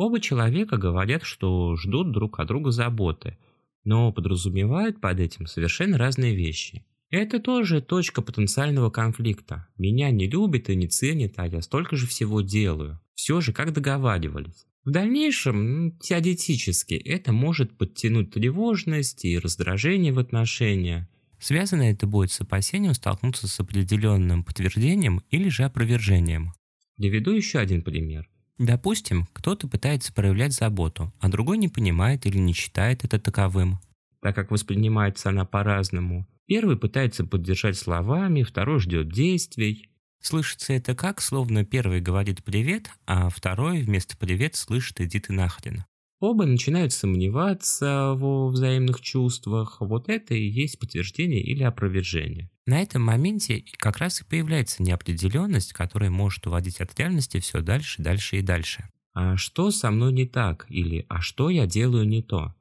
Оба 0.00 0.18
человека 0.18 0.78
говорят, 0.78 1.24
что 1.24 1.76
ждут 1.76 2.10
друг 2.10 2.40
от 2.40 2.48
друга 2.48 2.70
заботы, 2.70 3.36
но 3.84 4.10
подразумевают 4.14 4.98
под 4.98 5.20
этим 5.20 5.46
совершенно 5.46 5.98
разные 5.98 6.34
вещи. 6.34 6.86
Это 7.10 7.38
тоже 7.38 7.82
точка 7.82 8.22
потенциального 8.22 8.88
конфликта. 8.88 9.68
Меня 9.76 10.10
не 10.10 10.26
любят 10.26 10.70
и 10.70 10.74
не 10.74 10.88
ценят, 10.88 11.34
а 11.36 11.46
я 11.46 11.60
столько 11.60 11.96
же 11.96 12.06
всего 12.06 12.40
делаю. 12.40 12.98
Все 13.14 13.42
же 13.42 13.52
как 13.52 13.74
договаривались. 13.74 14.64
В 14.86 14.90
дальнейшем, 14.90 15.98
теоретически, 16.00 16.94
это 16.94 17.32
может 17.32 17.76
подтянуть 17.76 18.30
тревожность 18.30 19.26
и 19.26 19.38
раздражение 19.38 20.14
в 20.14 20.18
отношениях. 20.18 21.08
Связано 21.38 21.82
это 21.82 22.06
будет 22.06 22.30
с 22.32 22.40
опасением 22.40 22.94
столкнуться 22.94 23.48
с 23.48 23.60
определенным 23.60 24.44
подтверждением 24.44 25.20
или 25.30 25.50
же 25.50 25.64
опровержением. 25.64 26.54
Приведу 26.96 27.32
еще 27.32 27.58
один 27.58 27.82
пример. 27.82 28.30
Допустим, 28.60 29.26
кто-то 29.32 29.68
пытается 29.68 30.12
проявлять 30.12 30.52
заботу, 30.52 31.10
а 31.18 31.30
другой 31.30 31.56
не 31.56 31.68
понимает 31.68 32.26
или 32.26 32.36
не 32.36 32.52
считает 32.52 33.06
это 33.06 33.18
таковым, 33.18 33.78
так 34.20 34.34
как 34.34 34.50
воспринимается 34.50 35.30
она 35.30 35.46
по-разному. 35.46 36.28
Первый 36.44 36.76
пытается 36.76 37.24
поддержать 37.24 37.78
словами, 37.78 38.42
второй 38.42 38.78
ждет 38.80 39.10
действий. 39.10 39.88
Слышится 40.20 40.74
это 40.74 40.94
как, 40.94 41.22
словно 41.22 41.64
первый 41.64 42.02
говорит 42.02 42.44
«привет», 42.44 42.90
а 43.06 43.30
второй 43.30 43.80
вместо 43.80 44.18
«привет» 44.18 44.56
слышит 44.56 45.00
«иди 45.00 45.20
ты 45.20 45.32
нахрен». 45.32 45.86
Оба 46.20 46.44
начинают 46.44 46.92
сомневаться 46.92 48.12
во 48.14 48.48
взаимных 48.48 49.00
чувствах. 49.00 49.78
Вот 49.80 50.10
это 50.10 50.34
и 50.34 50.46
есть 50.46 50.78
подтверждение 50.78 51.40
или 51.40 51.62
опровержение. 51.62 52.50
На 52.66 52.82
этом 52.82 53.02
моменте 53.02 53.64
как 53.78 53.96
раз 53.96 54.20
и 54.20 54.24
появляется 54.24 54.82
неопределенность, 54.82 55.72
которая 55.72 56.10
может 56.10 56.46
уводить 56.46 56.82
от 56.82 56.96
реальности 56.98 57.40
все 57.40 57.62
дальше, 57.62 58.02
дальше 58.02 58.36
и 58.36 58.42
дальше. 58.42 58.84
А 59.14 59.38
что 59.38 59.70
со 59.70 59.90
мной 59.90 60.12
не 60.12 60.26
так? 60.26 60.66
Или 60.68 61.06
а 61.08 61.22
что 61.22 61.48
я 61.48 61.66
делаю 61.66 62.06
не 62.06 62.22
то? 62.22 62.54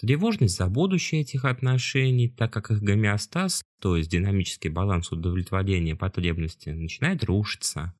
Тревожность 0.00 0.56
за 0.56 0.66
будущее 0.66 1.20
этих 1.20 1.44
отношений, 1.44 2.28
так 2.28 2.50
как 2.50 2.70
их 2.70 2.82
гомеостаз, 2.82 3.62
то 3.80 3.96
есть 3.96 4.10
динамический 4.10 4.70
баланс 4.70 5.12
удовлетворения 5.12 5.94
потребности, 5.94 6.70
начинает 6.70 7.22
рушиться. 7.24 7.94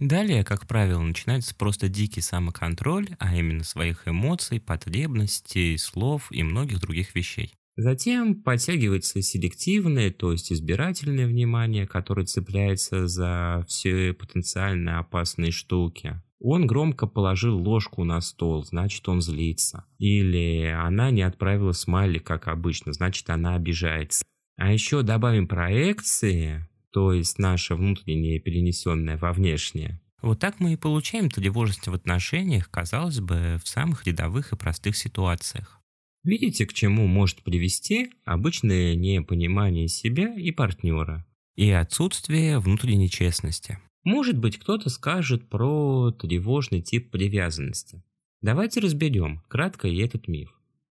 Далее, 0.00 0.44
как 0.44 0.66
правило, 0.66 1.02
начинается 1.02 1.54
просто 1.54 1.88
дикий 1.88 2.20
самоконтроль, 2.20 3.08
а 3.18 3.34
именно 3.34 3.64
своих 3.64 4.06
эмоций, 4.06 4.60
потребностей, 4.60 5.76
слов 5.76 6.28
и 6.30 6.42
многих 6.44 6.80
других 6.80 7.14
вещей. 7.14 7.52
Затем 7.76 8.42
подтягивается 8.42 9.22
селективное, 9.22 10.10
то 10.10 10.32
есть 10.32 10.52
избирательное 10.52 11.26
внимание, 11.26 11.86
которое 11.86 12.26
цепляется 12.26 13.06
за 13.06 13.64
все 13.68 14.12
потенциально 14.12 14.98
опасные 14.98 15.52
штуки. 15.52 16.20
Он 16.40 16.66
громко 16.66 17.06
положил 17.06 17.56
ложку 17.56 18.04
на 18.04 18.20
стол, 18.20 18.64
значит 18.64 19.08
он 19.08 19.20
злится. 19.20 19.84
Или 19.98 20.66
она 20.66 21.10
не 21.10 21.22
отправила 21.22 21.72
смайли, 21.72 22.18
как 22.18 22.48
обычно, 22.48 22.92
значит 22.92 23.30
она 23.30 23.54
обижается. 23.54 24.24
А 24.56 24.72
еще 24.72 25.02
добавим 25.02 25.46
проекции, 25.46 26.68
то 26.92 27.12
есть 27.12 27.38
наше 27.38 27.74
внутреннее 27.74 28.40
перенесенное 28.40 29.16
во 29.16 29.32
внешнее. 29.32 30.00
Вот 30.20 30.40
так 30.40 30.58
мы 30.58 30.72
и 30.72 30.76
получаем 30.76 31.30
тревожность 31.30 31.86
в 31.86 31.94
отношениях, 31.94 32.70
казалось 32.70 33.20
бы, 33.20 33.60
в 33.62 33.68
самых 33.68 34.06
рядовых 34.06 34.52
и 34.52 34.56
простых 34.56 34.96
ситуациях. 34.96 35.80
Видите, 36.24 36.66
к 36.66 36.72
чему 36.72 37.06
может 37.06 37.42
привести 37.42 38.10
обычное 38.24 38.94
непонимание 38.96 39.88
себя 39.88 40.34
и 40.34 40.50
партнера 40.50 41.24
и 41.58 41.70
отсутствие 41.70 42.60
внутренней 42.60 43.10
честности. 43.10 43.78
Может 44.04 44.38
быть, 44.38 44.58
кто-то 44.58 44.90
скажет 44.90 45.48
про 45.48 46.12
тревожный 46.12 46.82
тип 46.82 47.10
привязанности. 47.10 48.04
Давайте 48.42 48.78
разберем 48.78 49.42
кратко 49.48 49.88
и 49.88 49.98
этот 49.98 50.28
миф. 50.28 50.57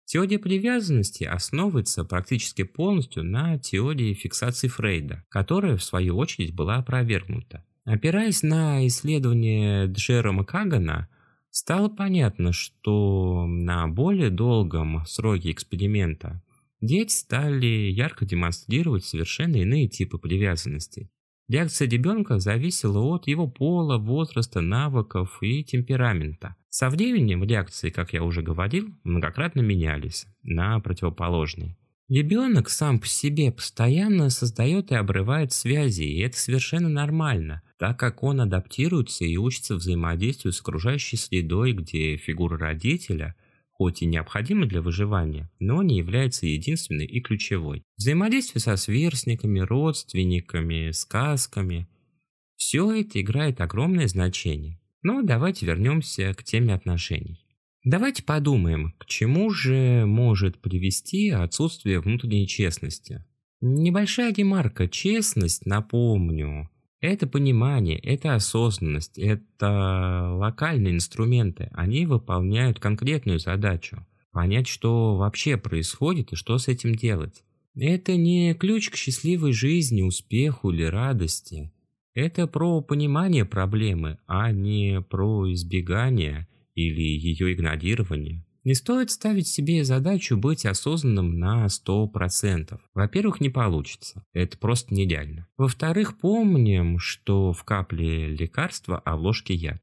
Теория 0.08 0.38
привязанности 0.38 1.24
основывается 1.24 2.02
практически 2.02 2.62
полностью 2.62 3.24
на 3.24 3.58
теории 3.58 4.14
фиксации 4.14 4.66
Фрейда, 4.66 5.22
которая 5.28 5.76
в 5.76 5.84
свою 5.84 6.16
очередь 6.16 6.54
была 6.54 6.76
опровергнута. 6.76 7.62
Опираясь 7.84 8.42
на 8.42 8.86
исследования 8.86 9.84
Джерома 9.84 10.46
Кагана, 10.46 11.10
стало 11.50 11.90
понятно, 11.90 12.54
что 12.54 13.44
на 13.46 13.86
более 13.86 14.30
долгом 14.30 15.04
сроке 15.04 15.50
эксперимента 15.50 16.42
дети 16.80 17.12
стали 17.12 17.66
ярко 17.66 18.24
демонстрировать 18.24 19.04
совершенно 19.04 19.56
иные 19.56 19.88
типы 19.88 20.16
привязанностей. 20.16 21.10
Реакция 21.48 21.86
ребенка 21.86 22.38
зависела 22.38 23.00
от 23.00 23.26
его 23.26 23.46
пола, 23.46 23.98
возраста, 23.98 24.62
навыков 24.62 25.36
и 25.42 25.62
темперамента. 25.64 26.56
Со 26.78 26.90
временем 26.90 27.42
реакции, 27.42 27.90
как 27.90 28.12
я 28.12 28.22
уже 28.22 28.40
говорил, 28.40 28.94
многократно 29.02 29.62
менялись 29.62 30.28
на 30.44 30.78
противоположные. 30.78 31.76
Ребенок 32.08 32.70
сам 32.70 33.00
по 33.00 33.08
себе 33.08 33.50
постоянно 33.50 34.30
создает 34.30 34.92
и 34.92 34.94
обрывает 34.94 35.52
связи, 35.52 36.04
и 36.04 36.20
это 36.20 36.38
совершенно 36.38 36.88
нормально, 36.88 37.62
так 37.80 37.98
как 37.98 38.22
он 38.22 38.40
адаптируется 38.40 39.24
и 39.24 39.36
учится 39.36 39.74
взаимодействию 39.74 40.52
с 40.52 40.60
окружающей 40.60 41.16
средой, 41.16 41.72
где 41.72 42.16
фигура 42.16 42.56
родителя 42.56 43.34
хоть 43.72 44.02
и 44.02 44.06
необходима 44.06 44.66
для 44.66 44.80
выживания, 44.80 45.50
но 45.58 45.82
не 45.82 45.98
является 45.98 46.46
единственной 46.46 47.06
и 47.06 47.20
ключевой. 47.20 47.82
Взаимодействие 47.96 48.62
со 48.62 48.76
сверстниками, 48.76 49.58
родственниками, 49.58 50.92
сказками– 50.92 51.88
все 52.56 52.92
это 52.92 53.20
играет 53.20 53.60
огромное 53.60 54.06
значение. 54.06 54.77
Но 55.02 55.22
давайте 55.22 55.66
вернемся 55.66 56.34
к 56.34 56.42
теме 56.42 56.74
отношений. 56.74 57.44
Давайте 57.84 58.22
подумаем, 58.22 58.94
к 58.98 59.06
чему 59.06 59.50
же 59.50 60.04
может 60.04 60.60
привести 60.60 61.30
отсутствие 61.30 62.00
внутренней 62.00 62.46
честности. 62.46 63.24
Небольшая 63.60 64.32
ремарка. 64.32 64.88
Честность, 64.88 65.64
напомню, 65.66 66.68
это 67.00 67.28
понимание, 67.28 67.98
это 67.98 68.34
осознанность, 68.34 69.18
это 69.18 70.32
локальные 70.34 70.94
инструменты. 70.94 71.70
Они 71.72 72.06
выполняют 72.06 72.80
конкретную 72.80 73.38
задачу. 73.38 74.04
Понять, 74.32 74.68
что 74.68 75.16
вообще 75.16 75.56
происходит 75.56 76.32
и 76.32 76.36
что 76.36 76.58
с 76.58 76.68
этим 76.68 76.94
делать. 76.94 77.44
Это 77.76 78.16
не 78.16 78.54
ключ 78.54 78.90
к 78.90 78.96
счастливой 78.96 79.52
жизни, 79.52 80.02
успеху 80.02 80.70
или 80.70 80.82
радости. 80.82 81.72
Это 82.18 82.46
про 82.46 82.80
понимание 82.80 83.44
проблемы, 83.44 84.18
а 84.26 84.50
не 84.50 85.00
про 85.00 85.52
избегание– 85.52 86.48
или 86.78 87.02
ее 87.02 87.54
игнорирование. 87.54 88.44
Не 88.62 88.74
стоит 88.74 89.10
ставить 89.10 89.48
себе 89.48 89.82
задачу 89.84 90.36
быть 90.36 90.64
осознанным 90.64 91.38
на 91.38 91.66
100%. 91.66 92.78
Во-первых, 92.94 93.40
не 93.40 93.48
получится. 93.48 94.24
Это 94.32 94.58
просто 94.58 94.94
нереально. 94.94 95.48
Во-вторых, 95.56 96.18
помним, 96.18 96.98
что 96.98 97.52
в 97.52 97.64
капле 97.64 98.28
лекарства, 98.28 99.02
а 99.04 99.16
в 99.16 99.22
ложке 99.22 99.54
яд. 99.54 99.80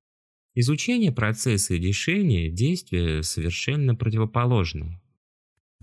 Изучение 0.54 1.12
процесса 1.12 1.74
и 1.74 1.80
решения 1.80 2.50
действия 2.50 3.24
совершенно 3.24 3.96
противоположные. 3.96 5.02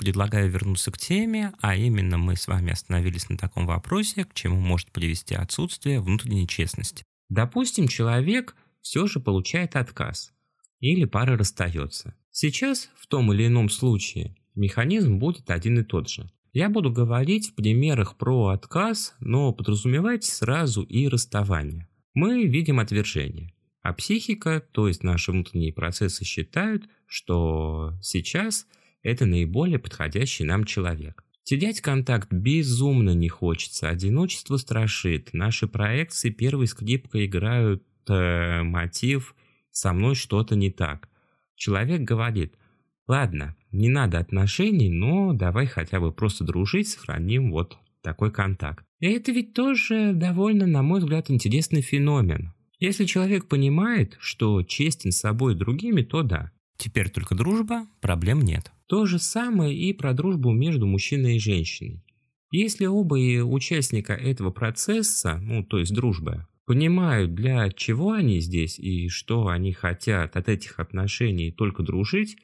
Предлагаю 0.03 0.51
вернуться 0.51 0.91
к 0.91 0.99
теме, 0.99 1.53
а 1.61 1.77
именно 1.77 2.19
мы 2.19 2.37
с 2.37 2.47
вами 2.47 2.73
остановились 2.73 3.29
на 3.29 3.37
таком 3.37 3.67
вопросе, 3.67 4.25
к 4.25 4.35
чему 4.35 4.61
может 4.61 4.91
привести 4.91 5.35
отсутствие 5.35 6.01
внутренней 6.01 6.47
честности. 6.47 7.05
Допустим, 7.29 7.89
человек 7.89 8.57
все 8.81 9.07
же 9.07 9.21
получает 9.21 9.77
отказ– 9.77 10.33
или 10.83 11.05
пара 11.05 11.39
расстается. 11.39 12.15
Сейчас, 12.33 12.91
в 12.97 13.07
том 13.07 13.33
или 13.33 13.47
ином 13.47 13.71
случае, 13.71 14.35
механизм 14.57 15.19
будет 15.19 15.49
один 15.49 15.79
и 15.79 15.85
тот 15.85 16.09
же. 16.11 16.29
Я 16.53 16.69
буду 16.69 16.91
говорить 16.91 17.51
в 17.51 17.55
примерах 17.55 18.19
про 18.19 18.49
отказ, 18.49 19.15
но 19.21 19.53
подразумевайте 19.53 20.31
сразу 20.31 20.83
и 20.83 21.07
расставание. 21.07 21.89
Мы 22.15 22.47
видим 22.47 22.81
отвержение, 22.81 23.55
а 23.83 23.95
психика, 23.95 24.61
то 24.73 24.89
есть 24.89 25.05
наши 25.05 25.31
внутренние 25.31 25.73
процессы 25.73 26.25
считают, 26.25 26.89
что 27.07 27.93
сейчас 28.03 28.67
это 29.03 29.27
наиболее 29.27 29.79
подходящий 29.79 30.45
нам 30.45 30.65
человек. 30.65 31.25
Терять 31.45 31.81
контакт 31.81 32.33
безумно 32.33 33.15
не 33.15 33.29
хочется, 33.29 33.89
одиночество 33.89 34.57
страшит, 34.57 35.31
наши 35.33 35.67
проекции 35.67 36.31
первой 36.31 36.69
скрипкой 36.69 37.27
играют 37.27 37.83
э, 38.09 38.63
мотив 38.63 39.35
со 39.71 39.93
мной 39.93 40.15
что-то 40.15 40.55
не 40.55 40.71
так. 40.71 41.09
Человек 41.57 42.03
говорит, 42.03 42.55
ладно, 43.09 43.57
не 43.73 43.89
надо 43.89 44.19
отношений, 44.19 44.89
но 44.89 45.33
давай 45.33 45.67
хотя 45.67 45.99
бы 45.99 46.13
просто 46.13 46.45
дружить, 46.45 46.89
сохраним 46.89 47.51
вот 47.51 47.77
такой 48.03 48.31
контакт. 48.31 48.85
И 49.01 49.07
это 49.07 49.33
ведь 49.33 49.55
тоже 49.55 50.13
довольно, 50.15 50.67
на 50.67 50.83
мой 50.83 51.01
взгляд, 51.01 51.31
интересный 51.31 51.81
феномен. 51.81 52.53
Если 52.79 53.05
человек 53.05 53.49
понимает, 53.49 54.17
что 54.21 54.63
честен 54.63 55.13
с 55.13 55.21
собой 55.21 55.55
и 55.55 55.57
другими, 55.57 56.03
то 56.03 56.23
да. 56.23 56.51
Теперь 56.83 57.11
только 57.11 57.37
дружба, 57.37 57.87
проблем 58.01 58.41
нет. 58.41 58.73
То 58.89 59.07
же 59.07 59.21
самое 59.21 59.73
и 59.73 59.93
про 59.93 60.15
дружбу 60.15 60.51
между 60.51 60.85
мужчиной 60.85 61.37
и 61.37 61.39
женщиной. 61.39 62.03
Если 62.51 62.87
оба 62.87 63.15
участника 63.15 64.15
этого 64.15 64.51
процесса, 64.51 65.39
ну 65.41 65.63
то 65.63 65.79
есть 65.79 65.95
дружбы, 65.95 66.45
понимают, 66.67 67.37
для 67.37 67.71
чего 67.71 68.11
они 68.11 68.41
здесь 68.41 68.81
и 68.81 69.09
что 69.09 69.47
они 69.47 69.73
хотят 69.73 70.37
от 70.37 70.49
этих 70.49 70.81
отношений 70.81 71.53
только 71.53 71.85
дружить, 71.85 72.37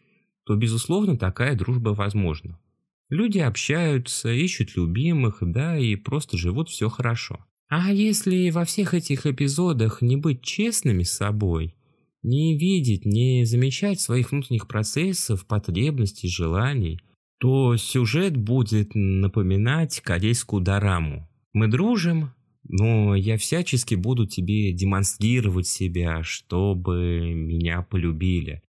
то, 0.47 0.55
безусловно, 0.55 1.19
такая 1.19 1.57
дружба 1.57 1.89
возможна. 1.89 2.61
Люди 3.09 3.41
общаются, 3.41 4.31
ищут 4.31 4.77
любимых, 4.77 5.39
да, 5.41 5.77
и 5.77 5.97
просто 5.97 6.37
живут 6.37 6.69
все 6.69 6.89
хорошо. 6.89 7.45
А 7.67 7.93
если 7.93 8.51
во 8.51 8.65
всех 8.65 8.95
этих 8.95 9.27
эпизодах 9.27 10.01
не 10.01 10.17
быть 10.17 10.43
честными 10.43 11.03
с 11.03 11.11
собой, 11.11 11.75
не 12.23 12.59
видеть, 12.59 13.05
не 13.05 13.45
замечать 13.45 14.01
своих 14.01 14.33
внутренних 14.33 14.67
процессов, 14.69 15.47
потребностей, 15.47 16.29
желаний, 16.29 17.01
то 17.39 17.77
сюжет 17.77 18.37
будет 18.37 18.91
напоминать 18.95 20.01
корейскую 20.01 20.63
дораму. 20.63 21.29
Мы 21.53 21.69
дружим, 21.69 22.33
но 22.69 23.15
я 23.15 23.39
всячески 23.39 23.95
буду 23.95 24.27
тебе 24.27 24.73
демонстрировать 24.73 25.67
себя, 25.67 26.23
чтобы 26.23 27.33
меня 27.35 27.83
полюбили. 27.83 28.63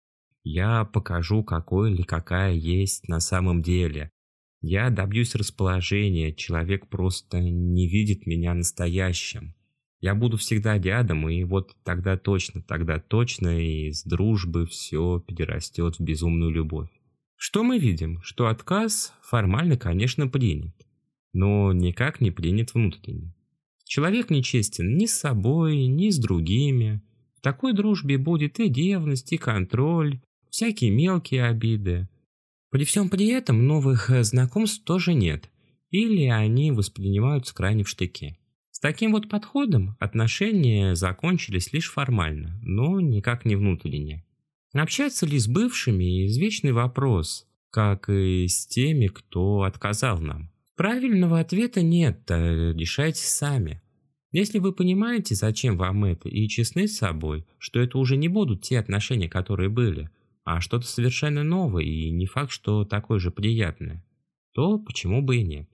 Я 0.43 0.85
покажу, 0.85 1.43
какой 1.43 1.91
или 1.91 2.03
какая 2.03 2.53
есть 2.53 3.07
на 3.07 3.19
самом 3.19 3.61
деле. 3.61 4.09
Я 4.61 4.89
добьюсь 4.89 5.35
расположения, 5.35 6.33
человек 6.33 6.87
просто 6.87 7.39
не 7.39 7.87
видит 7.87 8.25
меня 8.25 8.53
настоящим. 8.53 9.53
Я 9.99 10.13
буду 10.13 10.37
всегда 10.37 10.77
рядом, 10.77 11.27
и 11.27 11.43
вот 11.43 11.75
тогда 11.83 12.17
точно, 12.17 12.61
тогда 12.61 12.99
точно 12.99 13.59
из 13.59 14.03
дружбы 14.03 14.67
все 14.67 15.23
перерастет 15.27 15.97
в 15.97 16.03
безумную 16.03 16.51
любовь. 16.51 16.89
Что 17.35 17.63
мы 17.63 17.79
видим? 17.79 18.21
Что 18.21 18.47
отказ 18.47 19.13
формально, 19.23 19.77
конечно, 19.77 20.27
принят, 20.27 20.75
но 21.33 21.73
никак 21.73 22.21
не 22.21 22.31
принят 22.31 22.73
внутренне. 22.73 23.33
Человек 23.85 24.29
нечестен 24.29 24.97
ни 24.97 25.05
с 25.05 25.17
собой, 25.17 25.87
ни 25.87 26.09
с 26.09 26.19
другими. 26.19 27.01
В 27.37 27.41
такой 27.41 27.73
дружбе 27.73 28.17
будет 28.17 28.59
и 28.59 28.71
ревность, 28.71 29.31
и 29.33 29.37
контроль, 29.37 30.19
всякие 30.49 30.91
мелкие 30.91 31.45
обиды. 31.45 32.09
При 32.69 32.83
всем 32.83 33.09
при 33.09 33.27
этом 33.27 33.65
новых 33.65 34.09
э, 34.09 34.23
знакомств 34.23 34.83
тоже 34.83 35.13
нет, 35.13 35.49
или 35.89 36.25
они 36.25 36.71
воспринимаются 36.71 37.55
крайне 37.55 37.83
в 37.83 37.89
штыки. 37.89 38.37
С 38.77 38.79
таким 38.79 39.13
вот 39.13 39.27
подходом 39.27 39.97
отношения 39.99 40.93
закончились 40.93 41.73
лишь 41.73 41.89
формально, 41.89 42.59
но 42.61 42.99
никак 42.99 43.43
не 43.43 43.55
внутренне. 43.55 44.23
Общаться 44.71 45.25
ли 45.25 45.39
с 45.39 45.47
бывшими– 45.47 46.27
извечный 46.27 46.73
вопрос, 46.73 47.47
как 47.71 48.07
и 48.07 48.47
с 48.47 48.67
теми, 48.67 49.07
кто 49.07 49.63
отказал 49.63 50.19
нам. 50.19 50.51
Правильного 50.75 51.39
ответа 51.39 51.81
нет, 51.81 52.29
а 52.29 52.71
решайте 52.71 53.23
сами. 53.23 53.81
Если 54.31 54.59
вы 54.59 54.73
понимаете, 54.73 55.33
зачем 55.33 55.75
вам 55.75 56.05
это, 56.05 56.29
и 56.29 56.47
честны 56.47 56.87
с 56.87 56.97
собой, 56.97 57.47
что 57.57 57.79
это 57.79 57.97
уже 57.97 58.15
не 58.15 58.27
будут 58.27 58.61
те 58.61 58.77
отношения, 58.77 59.27
которые 59.27 59.69
были, 59.69 60.11
а 60.43 60.61
что-то 60.61 60.85
совершенно 60.85 61.43
новое 61.43 61.83
и 61.83 62.11
не 62.11 62.27
факт, 62.27 62.51
что 62.51 62.85
такое 62.85 63.17
же 63.17 63.31
приятное, 63.31 64.05
то 64.53 64.77
почему 64.77 65.23
бы 65.23 65.37
и 65.37 65.43
нет. 65.43 65.67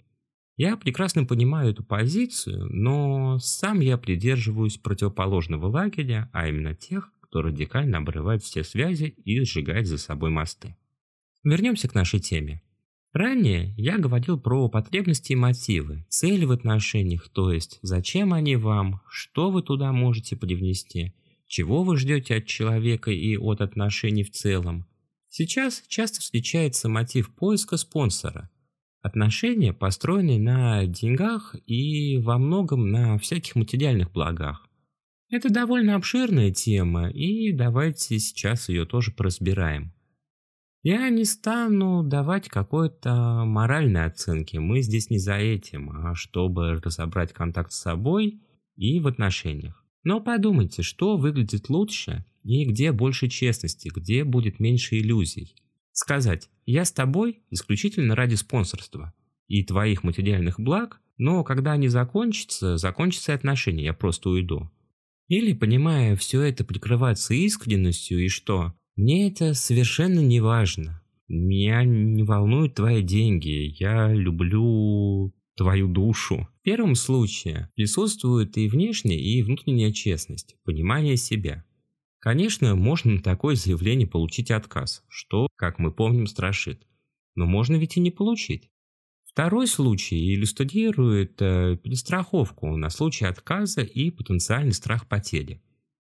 Я 0.55 0.77
прекрасно 0.77 1.25
понимаю 1.25 1.71
эту 1.71 1.83
позицию, 1.83 2.67
но 2.69 3.39
сам 3.39 3.79
я 3.79 3.97
придерживаюсь 3.97 4.77
противоположного 4.77 5.65
лагеря, 5.67 6.29
а 6.31 6.47
именно 6.47 6.75
тех, 6.75 7.11
кто 7.21 7.41
радикально 7.41 7.97
обрывает 7.97 8.43
все 8.43 8.63
связи 8.63 9.15
и 9.25 9.43
сжигает 9.43 9.87
за 9.87 9.97
собой 9.97 10.29
мосты. 10.29 10.75
Вернемся 11.43 11.87
к 11.87 11.95
нашей 11.95 12.19
теме. 12.19 12.61
Ранее 13.13 13.73
я 13.77 13.97
говорил 13.97 14.39
про 14.39 14.69
потребности 14.69 15.33
и 15.33 15.35
мотивы, 15.35 16.05
цели 16.09 16.45
в 16.45 16.51
отношениях, 16.51 17.29
то 17.29 17.51
есть 17.51 17.79
зачем 17.81 18.33
они 18.33 18.55
вам, 18.55 19.01
что 19.07 19.51
вы 19.51 19.61
туда 19.61 19.91
можете 19.91 20.35
привнести, 20.35 21.13
чего 21.47 21.83
вы 21.83 21.97
ждете 21.97 22.37
от 22.37 22.45
человека 22.45 23.11
и 23.11 23.37
от 23.37 23.61
отношений 23.61 24.23
в 24.23 24.31
целом. 24.31 24.87
Сейчас 25.29 25.83
часто 25.87 26.21
встречается 26.21 26.89
мотив 26.89 27.33
поиска 27.35 27.77
спонсора. 27.77 28.49
Отношения, 29.03 29.73
построенные 29.73 30.39
на 30.39 30.85
деньгах 30.85 31.57
и 31.67 32.17
во 32.19 32.37
многом 32.37 32.89
на 32.89 33.17
всяких 33.17 33.55
материальных 33.55 34.13
благах. 34.13 34.65
Это 35.29 35.51
довольно 35.51 35.95
обширная 35.95 36.51
тема, 36.51 37.09
и 37.09 37.51
давайте 37.51 38.17
сейчас 38.17 38.69
ее 38.69 38.85
тоже 38.85 39.11
поразбираем. 39.11 39.93
Я 40.83 41.09
не 41.09 41.25
стану 41.25 42.01
давать 42.01 42.47
какой-то 42.47 43.43
моральной 43.45 44.05
оценки, 44.05 44.55
мы 44.55 44.81
здесь 44.81 45.09
не 45.09 45.17
за 45.19 45.35
этим, 45.35 45.89
а 45.89 46.15
чтобы 46.15 46.75
разобрать 46.75 47.33
контакт 47.33 47.73
с 47.73 47.81
собой 47.81 48.41
и 48.77 49.01
в 49.01 49.07
отношениях. 49.07 49.83
Но 50.03 50.21
подумайте, 50.21 50.81
что 50.81 51.17
выглядит 51.17 51.67
лучше 51.67 52.23
и 52.43 52.63
где 52.63 52.93
больше 52.93 53.27
честности, 53.27 53.91
где 53.93 54.23
будет 54.23 54.61
меньше 54.61 54.97
иллюзий. 54.97 55.55
Сказать 55.93 56.49
«я 56.65 56.85
с 56.85 56.91
тобой» 56.91 57.43
исключительно 57.51 58.15
ради 58.15 58.35
спонсорства 58.35 59.13
и 59.47 59.63
твоих 59.63 60.03
материальных 60.03 60.59
благ, 60.59 60.99
но 61.17 61.43
когда 61.43 61.73
они 61.73 61.87
закончатся, 61.87 62.77
закончатся 62.77 63.33
отношения, 63.35 63.85
я 63.85 63.93
просто 63.93 64.29
уйду. 64.29 64.71
Или, 65.27 65.53
понимая 65.53 66.15
все 66.15 66.41
это, 66.41 66.65
прикрываться 66.65 67.35
искренностью 67.35 68.25
и 68.25 68.27
что? 68.27 68.73
Мне 68.95 69.29
это 69.29 69.53
совершенно 69.53 70.19
не 70.19 70.39
важно. 70.41 71.01
Меня 71.27 71.83
не 71.83 72.23
волнуют 72.23 72.75
твои 72.75 73.01
деньги. 73.01 73.73
Я 73.79 74.11
люблю 74.11 75.33
твою 75.55 75.87
душу. 75.87 76.47
В 76.59 76.63
первом 76.63 76.95
случае 76.95 77.69
присутствует 77.75 78.57
и 78.57 78.67
внешняя, 78.67 79.19
и 79.19 79.43
внутренняя 79.43 79.91
честность, 79.91 80.55
понимание 80.63 81.17
себя. 81.17 81.63
Конечно, 82.23 82.73
можно 82.75 83.15
на 83.15 83.21
такое 83.21 83.55
заявление 83.55 84.07
получить 84.07 84.49
отказ, 84.49 85.03
что, 85.09 85.49
как 85.57 85.77
мы 85.77 85.91
помним, 85.91 86.25
страшит. 86.25 86.87
Но 87.35 87.45
можно 87.45 87.75
ведь 87.75 87.97
и 87.97 87.99
не 87.99 88.11
получить. 88.11 88.69
Второй 89.25 89.67
случай 89.67 90.33
иллюстрирует 90.33 91.41
э, 91.41 91.75
перестраховку 91.75 92.77
на 92.77 92.89
случай 92.89 93.25
отказа 93.25 93.81
и 93.81 94.09
потенциальный 94.09 94.71
страх 94.71 95.05
потери. 95.09 95.61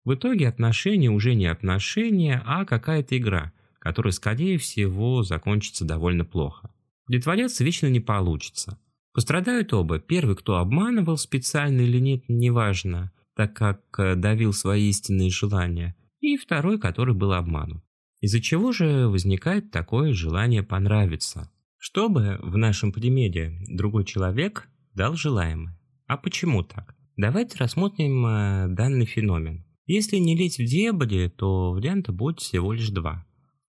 В 0.03 0.13
итоге 0.13 0.47
отношения 0.47 1.09
уже 1.09 1.33
не 1.33 1.47
отношения, 1.47 2.39
а 2.45 2.65
какая-то 2.65 3.17
игра, 3.17 3.51
которая, 3.79 4.11
скорее 4.11 4.59
всего, 4.59 5.23
закончится 5.23 5.85
довольно 5.85 6.23
плохо. 6.23 6.69
Притворяться 7.07 7.63
вечно 7.63 7.87
не 7.87 7.99
получится. 7.99 8.77
Пострадают 9.11 9.73
оба. 9.73 9.97
Первый, 9.97 10.35
кто 10.35 10.57
обманывал 10.57 11.17
специально 11.17 11.81
или 11.81 11.97
нет, 11.97 12.25
неважно, 12.27 13.11
так 13.35 13.53
как 13.53 13.81
э, 13.97 14.15
давил 14.15 14.53
свои 14.53 14.89
истинные 14.89 15.29
желания. 15.29 15.95
И 16.19 16.37
второй, 16.37 16.79
который 16.79 17.13
был 17.13 17.33
обманут. 17.33 17.83
Из-за 18.21 18.41
чего 18.41 18.71
же 18.71 19.07
возникает 19.07 19.71
такое 19.71 20.13
желание 20.13 20.63
понравиться? 20.63 21.51
Чтобы 21.77 22.39
в 22.41 22.57
нашем 22.57 22.91
примере 22.91 23.59
другой 23.67 24.05
человек 24.05 24.67
дал 24.93 25.15
желаемое. 25.15 25.77
А 26.07 26.17
почему 26.17 26.63
так? 26.63 26.95
Давайте 27.17 27.57
рассмотрим 27.57 28.25
э, 28.25 28.67
данный 28.69 29.05
феномен. 29.05 29.65
Если 29.85 30.17
не 30.17 30.35
лить 30.35 30.57
в 30.57 30.65
дебри, 30.65 31.31
то 31.35 31.71
варианта 31.71 32.11
будет 32.11 32.39
всего 32.39 32.73
лишь 32.73 32.89
два. 32.89 33.25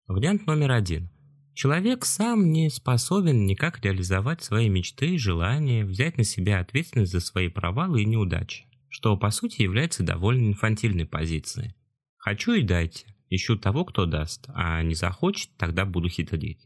Вариант 0.07 0.47
номер 0.47 0.71
один. 0.71 1.09
Человек 1.53 2.05
сам 2.05 2.51
не 2.51 2.69
способен 2.69 3.45
никак 3.45 3.83
реализовать 3.83 4.43
свои 4.43 4.69
мечты 4.69 5.15
и 5.15 5.17
желания, 5.17 5.85
взять 5.85 6.17
на 6.17 6.23
себя 6.23 6.59
ответственность 6.59 7.11
за 7.11 7.21
свои 7.21 7.47
провалы 7.47 8.03
и 8.03 8.05
неудачи, 8.05 8.65
что 8.95 9.17
по 9.17 9.29
сути 9.29 9.61
является 9.61 10.03
довольно 10.03 10.47
инфантильной 10.47 11.05
позицией. 11.05 11.75
Хочу 12.15 12.53
и 12.53 12.61
дайте, 12.61 13.13
ищу 13.29 13.57
того, 13.57 13.83
кто 13.83 14.05
даст, 14.05 14.45
а 14.47 14.81
не 14.83 14.95
захочет, 14.95 15.49
тогда 15.57 15.83
буду 15.83 16.07
хитрить. 16.07 16.65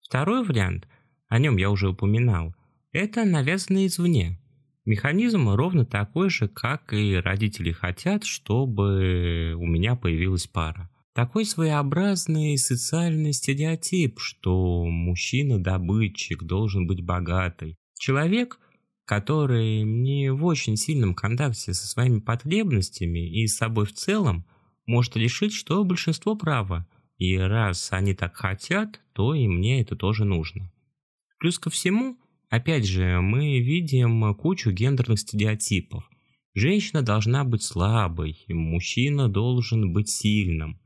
Второй 0.00 0.44
вариант, 0.44 0.86
о 1.26 1.40
нем 1.40 1.56
я 1.56 1.70
уже 1.70 1.88
упоминал, 1.88 2.54
это 2.92 3.24
навязанный 3.24 3.88
извне. 3.88 4.38
Механизм 4.84 5.48
ровно 5.48 5.84
такой 5.84 6.30
же, 6.30 6.46
как 6.46 6.92
и 6.92 7.16
родители 7.16 7.72
хотят, 7.72 8.24
чтобы 8.24 9.54
у 9.58 9.66
меня 9.66 9.96
появилась 9.96 10.46
пара. 10.46 10.88
Такой 11.12 11.44
своеобразный 11.44 12.56
социальный 12.56 13.32
стереотип, 13.32 14.20
что 14.20 14.84
мужчина-добытчик 14.86 16.44
должен 16.44 16.86
быть 16.86 17.04
богатый. 17.04 17.74
Человек, 17.98 18.60
который 19.08 19.82
не 19.82 20.30
в 20.30 20.44
очень 20.44 20.76
сильном 20.76 21.14
контакте 21.14 21.74
со 21.74 21.86
своими 21.88 22.20
потребностями 22.20 23.28
и 23.28 23.48
с 23.48 23.56
собой 23.56 23.86
в 23.86 23.94
целом, 23.94 24.44
может 24.86 25.16
решить, 25.16 25.52
что 25.52 25.82
большинство 25.82 26.36
право– 26.36 26.86
и 27.18 27.36
раз 27.36 27.88
они 27.92 28.14
так 28.14 28.36
хотят, 28.36 29.00
то 29.12 29.34
и 29.34 29.48
мне 29.48 29.82
это 29.82 29.96
тоже 29.96 30.24
нужно. 30.24 30.72
Плюс 31.38 31.58
ко 31.58 31.68
всему, 31.68 32.16
опять 32.48 32.86
же, 32.86 33.20
мы 33.20 33.58
видим 33.58 34.34
кучу 34.36 34.70
гендерных 34.70 35.18
стереотипов. 35.18 36.08
Женщина 36.54 37.02
должна 37.02 37.44
быть 37.44 37.62
слабой, 37.62 38.44
мужчина 38.48 39.28
должен 39.28 39.92
быть 39.92 40.08
сильным. 40.08 40.80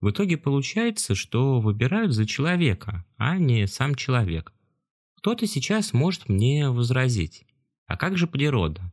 В 0.00 0.10
итоге 0.10 0.36
получается, 0.36 1.14
что 1.14 1.60
выбирают 1.60 2.12
за 2.12 2.26
человека, 2.26 3.04
а 3.16 3.38
не 3.38 3.66
сам 3.66 3.94
человек. 3.94 4.52
Кто-то 5.18 5.46
сейчас 5.46 5.92
может 5.92 6.28
мне 6.28 6.70
возразить. 6.70 7.45
А 7.86 7.96
как 7.96 8.18
же 8.18 8.26
природа? 8.26 8.92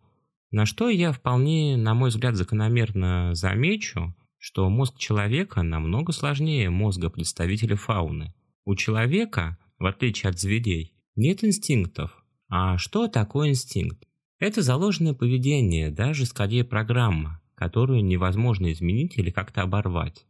На 0.52 0.66
что 0.66 0.90
я 0.90 1.12
вполне, 1.12 1.78
на 1.78 1.94
мой 1.94 2.10
взгляд, 2.10 2.36
закономерно 2.36 3.34
замечу, 3.34 4.16
что 4.38 4.70
мозг 4.70 4.98
человека 4.98 5.64
намного 5.64 6.12
сложнее 6.12 6.70
мозга 6.70 7.10
представителя 7.10 7.76
фауны. 7.76 8.34
У 8.66 8.76
человека, 8.76 9.58
в 9.80 9.86
отличие 9.86 10.30
от 10.30 10.40
зверей, 10.40 10.94
нет 11.16 11.44
инстинктов. 11.44 12.24
А 12.50 12.78
что 12.78 13.08
такое 13.08 13.50
инстинкт? 13.50 14.04
Это 14.40 14.62
заложенное 14.62 15.14
поведение, 15.14 15.90
даже 15.90 16.26
скорее 16.26 16.64
программа, 16.64 17.42
которую 17.56 18.04
невозможно 18.04 18.72
изменить 18.74 19.18
или 19.18 19.32
как-то 19.32 19.62
оборвать. 19.62 20.26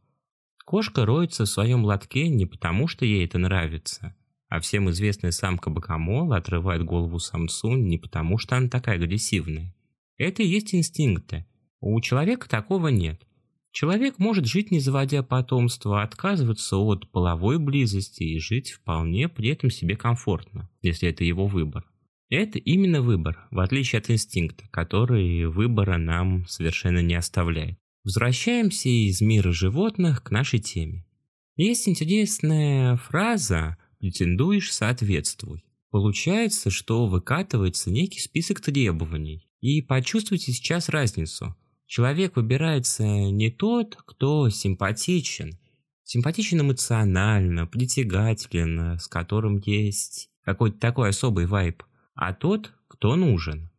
Кошка 0.65 1.05
роется 1.05 1.45
в 1.45 1.49
своем 1.49 1.83
лотке 1.83 2.29
не 2.29 2.45
потому, 2.45 2.87
что 2.87 3.05
ей 3.05 3.25
это 3.25 3.39
нравится, 3.39 4.15
а 4.53 4.59
всем 4.59 4.89
известная 4.89 5.31
самка 5.31 5.69
богомола 5.69 6.37
отрывает 6.37 6.83
голову 6.83 7.19
самцу 7.19 7.75
не 7.75 7.97
потому, 7.97 8.37
что 8.37 8.55
она 8.55 8.69
такая 8.69 8.97
агрессивная. 8.97 9.73
Это 10.17 10.43
и 10.43 10.47
есть 10.47 10.75
инстинкты. 10.75 11.45
У 11.79 11.99
человека 12.01 12.47
такого 12.47 12.89
нет– 12.89 13.21
Человек 13.73 14.19
может 14.19 14.45
жить 14.45 14.69
не 14.69 14.79
заводя 14.79 15.23
потомства, 15.23 16.03
отказываться 16.03 16.77
от 16.77 17.09
половой 17.09 17.57
близости 17.57 18.21
и 18.21 18.37
жить 18.37 18.69
вполне 18.69 19.27
при 19.27 19.49
этом 19.49 19.71
себе 19.71 19.95
комфортно, 19.95 20.69
если 20.83 21.09
это 21.09 21.23
его 21.23 21.47
выбор. 21.47 21.83
Это 22.29 22.59
именно 22.59 23.01
выбор, 23.01 23.47
в 23.49 23.59
отличие 23.59 23.97
от 23.97 24.11
инстинкта, 24.11 24.65
который 24.69 25.47
выбора 25.47 25.97
нам 25.97 26.45
совершенно 26.45 26.99
не 26.99 27.15
оставляет. 27.15 27.79
Возвращаемся 28.03 28.89
из 28.89 29.21
мира 29.21 29.51
животных 29.51 30.21
к 30.21 30.29
нашей 30.29 30.59
теме. 30.59 31.07
Есть 31.55 31.89
интересная 31.89 32.95
фраза 32.97 33.77
«претендуешь, 34.03 34.73
соответствуй». 34.73 35.63
Получается, 35.89 36.69
что 36.69 37.07
выкатывается 37.07 37.89
некий 37.89 38.19
список 38.19 38.59
требований. 38.59 39.47
И 39.61 39.81
почувствуйте 39.81 40.51
сейчас 40.51 40.89
разницу 40.89 41.55
человек 41.85 42.35
выбирается 42.35 43.05
не 43.05 43.49
тот, 43.49 43.95
кто 44.05 44.49
симпатичен, 44.49 45.57
симпатичен 46.03 46.59
эмоционально, 46.59 47.65
притягателен, 47.65 48.99
с 48.99 49.07
которым 49.07 49.59
есть 49.59 50.29
какой-то 50.43 50.79
такой 50.79 51.07
особый 51.07 51.45
вайб, 51.45 51.81
а 52.13 52.33
тот, 52.33 52.73
кто 52.89 53.15
нужен. 53.15 53.71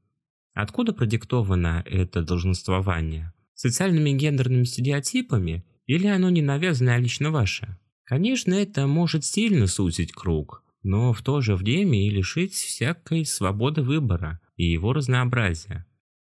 Откуда 0.55 0.95
продиктовано 0.95 1.83
это 1.85 2.23
долженствование? 2.23 3.35
Социальными 3.53 4.13
гендерными 4.13 4.65
стереотипами 4.65 5.67
или 5.85 6.07
оно 6.07 6.31
не 6.31 6.41
навязанное, 6.41 6.95
а 6.95 6.99
лично 6.99 7.31
ваше? 7.31 7.77
Конечно, 8.05 8.55
это 8.55 8.87
может 8.87 9.25
сильно 9.25 9.67
сузить 9.67 10.13
круг, 10.13 10.63
но 10.83 11.13
в 11.13 11.23
то 11.23 11.41
же 11.41 11.57
время 11.57 12.07
и 12.07 12.11
лишить 12.11 12.53
всякой 12.53 13.25
свободы 13.25 13.83
выбора 13.83 14.41
и 14.57 14.65
его 14.65 14.93
разнообразия. 14.93 15.87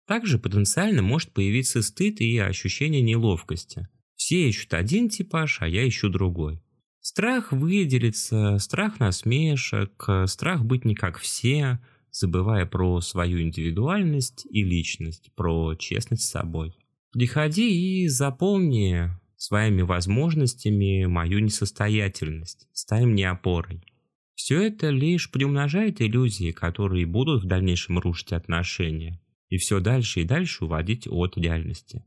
Также 0.08 0.40
потенциально 0.40 1.04
может 1.04 1.32
появиться 1.32 1.84
стыд 1.84 2.20
и 2.20 2.38
ощущение 2.40 3.02
неловкости. 3.02 3.88
Все 4.16 4.50
ищут 4.50 4.74
один 4.74 5.08
типаж, 5.10 5.62
а 5.62 5.68
я 5.68 5.88
ищу 5.88 6.10
другой. 6.10 6.64
Страх 7.00 7.52
выделиться, 7.52 8.58
страх 8.58 9.00
насмешек, 9.00 10.08
страх 10.26 10.66
быть 10.66 10.84
не 10.84 10.96
как 10.96 11.20
все, 11.20 11.80
забывая 12.12 12.66
про 12.66 13.02
свою 13.02 13.42
индивидуальность 13.42 14.48
и 14.50 14.64
личность, 14.64 15.32
про 15.36 15.76
честность 15.76 16.24
с 16.24 16.32
собой. 16.32 16.76
Приходи 17.12 18.04
и 18.04 18.08
заполни 18.08 19.12
своими 19.40 19.82
возможностями 19.82 21.06
мою 21.06 21.40
несостоятельность, 21.40 22.68
стань 22.74 23.08
мне 23.08 23.30
опорой. 23.30 23.82
Все 24.36 24.62
это 24.62 24.90
лишь 24.90 25.32
приумножает 25.32 26.02
иллюзии, 26.02 26.52
которые 26.52 27.06
будут 27.06 27.44
в 27.44 27.48
дальнейшем 27.48 27.98
рушить 28.00 28.34
отношения 28.34 29.20
и 29.50 29.58
все 29.58 29.80
дальше 29.80 30.22
и 30.22 30.26
дальше 30.26 30.66
уводить 30.66 31.08
от 31.08 31.38
реальности. 31.38 32.06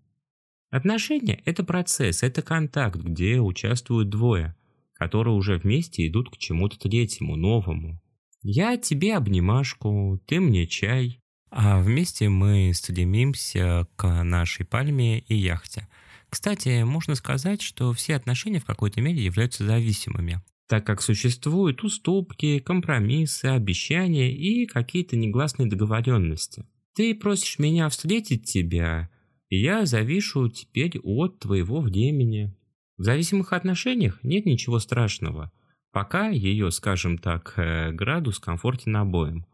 Отношения– 0.71 1.43
это 1.45 1.65
процесс, 1.65 2.23
это 2.23 2.41
контакт, 2.41 2.97
где 2.97 3.41
участвуют 3.41 4.09
двое, 4.09 4.57
которые 4.95 5.35
уже 5.35 5.59
вместе 5.59 6.07
идут 6.07 6.31
к 6.31 6.39
чему-то 6.39 6.79
третьему, 6.79 7.37
новому. 7.37 8.01
Я 8.43 8.77
тебе 8.77 9.17
обнимашку, 9.17 10.21
ты 10.27 10.41
мне 10.41 10.67
чай. 10.67 11.19
а 11.51 11.81
вместе 11.81 12.31
мы 12.31 12.73
стремимся 12.73 13.87
к 13.97 14.23
нашей 14.23 14.65
пальме 14.65 15.19
и 15.19 15.35
яхте. 15.35 15.87
Кстати, 16.33 16.83
можно 16.83 17.15
сказать, 17.15 17.61
что 17.61 17.93
все 17.93 18.17
отношения 18.17 18.59
в 18.59 18.65
какой-то 18.65 19.03
мере 19.03 19.23
являются 19.23 19.67
зависимыми, 19.67 20.41
так 20.67 20.87
как 20.87 21.03
существуют 21.03 21.85
уступки, 21.85 22.59
компромиссы, 22.59 23.45
обещания 23.45 24.35
и 24.35 24.65
какие-то 24.65 25.15
негласные 25.15 25.69
договоренности. 25.69 26.65
Ты 26.95 27.15
просишь 27.15 27.59
меня 27.59 27.87
встретить 27.91 28.47
тебя, 28.47 29.11
и 29.51 29.61
я 29.61 29.85
завишу 29.85 30.49
теперь 30.49 30.99
от 31.01 31.39
твоего 31.39 31.83
времени. 31.83 32.57
В 32.97 33.03
зависимых 33.03 33.53
отношениях 33.53 34.19
нет 34.23 34.47
ничего 34.47 34.79
страшного, 34.79 35.53
пока 35.93 36.31
ее, 36.31 36.71
скажем 36.71 37.19
так, 37.19 37.53
э, 37.59 37.93
градус 37.93 38.39
комфортен 38.39 38.97
обоим. 38.97 39.45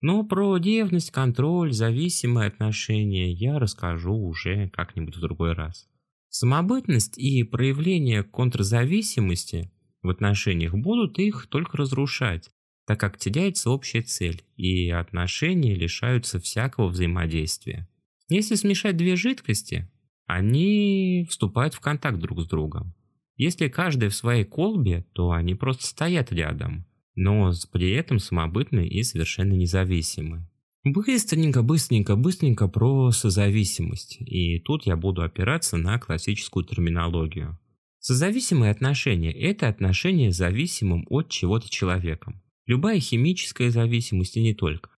Но 0.00 0.24
про 0.24 0.56
ревность, 0.56 1.10
контроль, 1.10 1.74
зависимые 1.74 2.48
отношения 2.48 3.30
я 3.30 3.58
расскажу 3.58 4.14
уже 4.14 4.70
как-нибудь 4.70 5.16
в 5.16 5.20
другой 5.20 5.52
раз. 5.52 5.86
Самобытность 6.36 7.16
и 7.16 7.44
проявление 7.44 8.24
контрзависимости 8.24 9.70
в 10.02 10.08
отношениях 10.08 10.74
будут 10.74 11.20
их 11.20 11.46
только 11.48 11.76
разрушать, 11.76 12.50
так 12.88 12.98
как 12.98 13.18
теряется 13.18 13.70
общая 13.70 14.02
цель, 14.02 14.42
и 14.56 14.90
отношения 14.90 15.76
лишаются 15.76 16.40
всякого 16.40 16.88
взаимодействия. 16.88 17.88
Если 18.28 18.56
смешать 18.56 18.96
две 18.96 19.14
жидкости, 19.14 19.88
они 20.26 21.24
вступают 21.30 21.74
в 21.74 21.78
контакт 21.78 22.18
друг 22.18 22.40
с 22.40 22.48
другом. 22.48 22.96
Если 23.36 23.68
каждый 23.68 24.08
в 24.08 24.14
своей 24.16 24.44
колбе, 24.44 25.06
то 25.12 25.30
они 25.30 25.54
просто 25.54 25.86
стоят 25.86 26.32
рядом– 26.32 26.84
но 27.14 27.52
при 27.70 27.92
этом 27.92 28.18
самобытны 28.18 28.86
и 28.86 29.02
совершенно 29.02 29.52
независимы. 29.52 30.48
Быстренько, 30.84 31.62
быстренько, 31.62 32.14
быстренько 32.14 32.68
про 32.68 33.10
созависимость. 33.10 34.18
И 34.20 34.60
тут 34.60 34.84
я 34.84 34.96
буду 34.96 35.22
опираться 35.22 35.78
на 35.78 35.98
классическую 35.98 36.66
терминологию. 36.66 37.58
Созависимые 38.00 38.70
отношения– 38.70 39.32
это 39.32 39.68
отношения 39.68 40.30
с 40.30 40.36
зависимым 40.36 41.06
от 41.08 41.30
чего-то 41.30 41.70
человеком. 41.70 42.42
Любая 42.66 43.00
химическая 43.00 43.70
зависимость 43.70 44.36
и 44.36 44.42
не 44.42 44.52
только. 44.52 44.90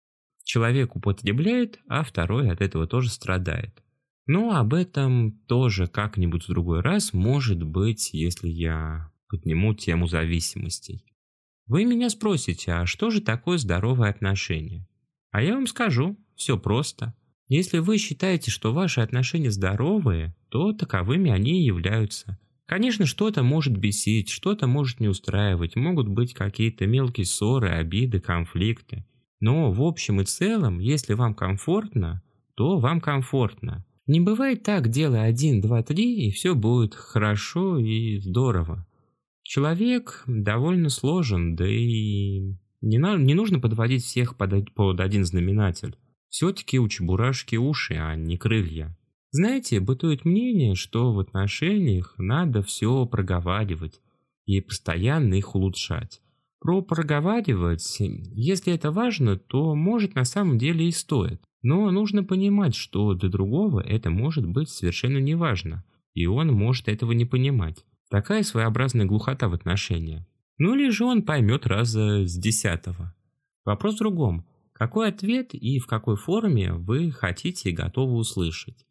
Человек 0.43 0.97
употребляет, 0.97 1.79
а 1.87 2.03
второй 2.03 2.51
от 2.51 2.61
этого 2.61 2.89
тоже 2.89 3.09
страдает. 3.09 3.81
Но 4.27 4.57
об 4.57 4.75
этом 4.75 5.39
тоже 5.47 5.87
как-нибудь 5.87 6.45
в 6.45 6.49
другой 6.49 6.81
раз, 6.81 7.13
может 7.13 7.63
быть, 7.63 8.11
если 8.13 8.49
я 8.49 9.13
подниму 9.29 9.73
тему 9.73 10.09
зависимостей. 10.09 11.05
Вы 11.67 11.85
меня 11.85 12.11
спросите, 12.11 12.73
а 12.73 12.87
что 12.87 13.11
же 13.11 13.21
такое 13.21 13.59
здоровое 13.59 14.11
отношение? 14.11 14.89
А 15.37 15.43
я 15.43 15.53
вам 15.55 15.67
скажу, 15.67 16.17
все 16.35 16.57
просто. 16.57 17.13
Если 17.47 17.77
вы 17.77 17.99
считаете, 17.99 18.51
что 18.51 18.73
ваши 18.73 19.03
отношения 19.03 19.51
здоровые, 19.51 20.35
то 20.49 20.73
таковыми 20.73 21.31
они 21.31 21.61
и 21.61 21.67
являются. 21.67 22.39
Конечно, 22.65 23.05
что-то 23.05 23.43
может 23.43 23.77
бесить, 23.77 24.31
что-то 24.31 24.67
может 24.67 24.99
не 24.99 25.09
устраивать, 25.09 25.77
могут 25.77 26.09
быть 26.09 26.33
какие-то 26.33 26.87
мелкие 26.87 27.27
ссоры, 27.27 27.69
обиды, 27.69 28.19
конфликты. 28.19 29.05
Но 29.39 29.71
в 29.71 29.83
общем 29.83 30.23
и 30.23 30.25
целом, 30.25 30.79
если 30.79 31.13
вам 31.13 31.35
комфортно, 31.35 32.23
то 32.55 32.79
вам 32.79 33.03
комфортно. 33.03 33.85
Не 34.07 34.23
бывает 34.23 34.63
так, 34.63 34.89
делай 34.89 35.29
один, 35.29 35.61
два, 35.61 35.83
три, 35.83 36.29
и 36.29 36.31
все 36.31 36.55
будет 36.55 36.95
хорошо 36.95 37.77
и 37.77 38.21
здорово. 38.21 38.87
Человек 39.43 40.25
довольно 40.27 40.89
сложен, 40.89 41.57
да 41.57 41.69
и 41.69 42.55
не, 42.81 42.99
на, 42.99 43.17
не 43.17 43.35
нужно 43.35 43.61
подводить 43.61 44.05
всех 44.05 44.37
под, 44.37 44.73
под 44.75 45.01
один 45.01 45.25
знаменатель. 45.25 45.97
Все-таки 46.29 46.79
у 46.79 46.89
чебурашки 46.89 47.57
уши, 47.57 47.95
а 47.95 48.15
не 48.15 48.37
крылья. 48.37 48.97
Знаете, 49.31 49.81
бытует 49.81 50.25
мнение, 50.25 50.75
что 50.75 51.13
в 51.13 51.19
отношениях 51.19 52.15
надо 52.19 52.63
все 52.63 53.07
проговаривать 53.07 54.01
и 54.47 54.61
постоянно 54.61 55.35
их 55.35 55.55
улучшать. 55.55 56.21
Про 56.61 56.83
проговаривать, 56.83 57.99
если 58.01 58.73
это 58.73 58.91
важно, 58.91 59.37
то 59.37 59.75
может 59.75 60.15
на 60.15 60.25
самом 60.25 60.59
деле 60.59 60.89
и 60.89 60.91
стоит. 60.91 61.43
Но 61.63 61.91
нужно 61.91 62.25
понимать, 62.25 62.75
что 62.75 63.15
для 63.15 63.29
другого 63.29 63.81
это 63.81 64.11
может 64.11 64.47
быть 64.47 64.71
совершенно 64.71 65.19
неважно, 65.19 65.85
и 66.15 66.27
он 66.27 66.53
может 66.53 66.89
этого 66.89 67.13
не 67.13 67.25
понимать. 67.25 67.85
Такая 68.09 68.43
своеобразная 68.43 69.05
глухота 69.05 69.49
в 69.49 69.55
отношениях. 69.55 70.25
Ну 70.59 70.75
или 70.75 70.89
же 70.91 71.05
он 71.05 71.23
поймет 71.23 71.67
раза 71.67 72.27
с 72.27 72.37
десятого. 72.37 73.15
Вопрос 73.65 73.97
в 73.97 73.99
другом. 73.99 74.47
Какой 74.73 75.09
ответ 75.09 75.55
и 75.55 75.79
в 75.79 75.87
какой 75.87 76.17
форме 76.17 76.73
вы 76.73 77.11
хотите 77.11 77.71
и 77.71 77.75
готовы 77.75 78.15
услышать? 78.15 78.87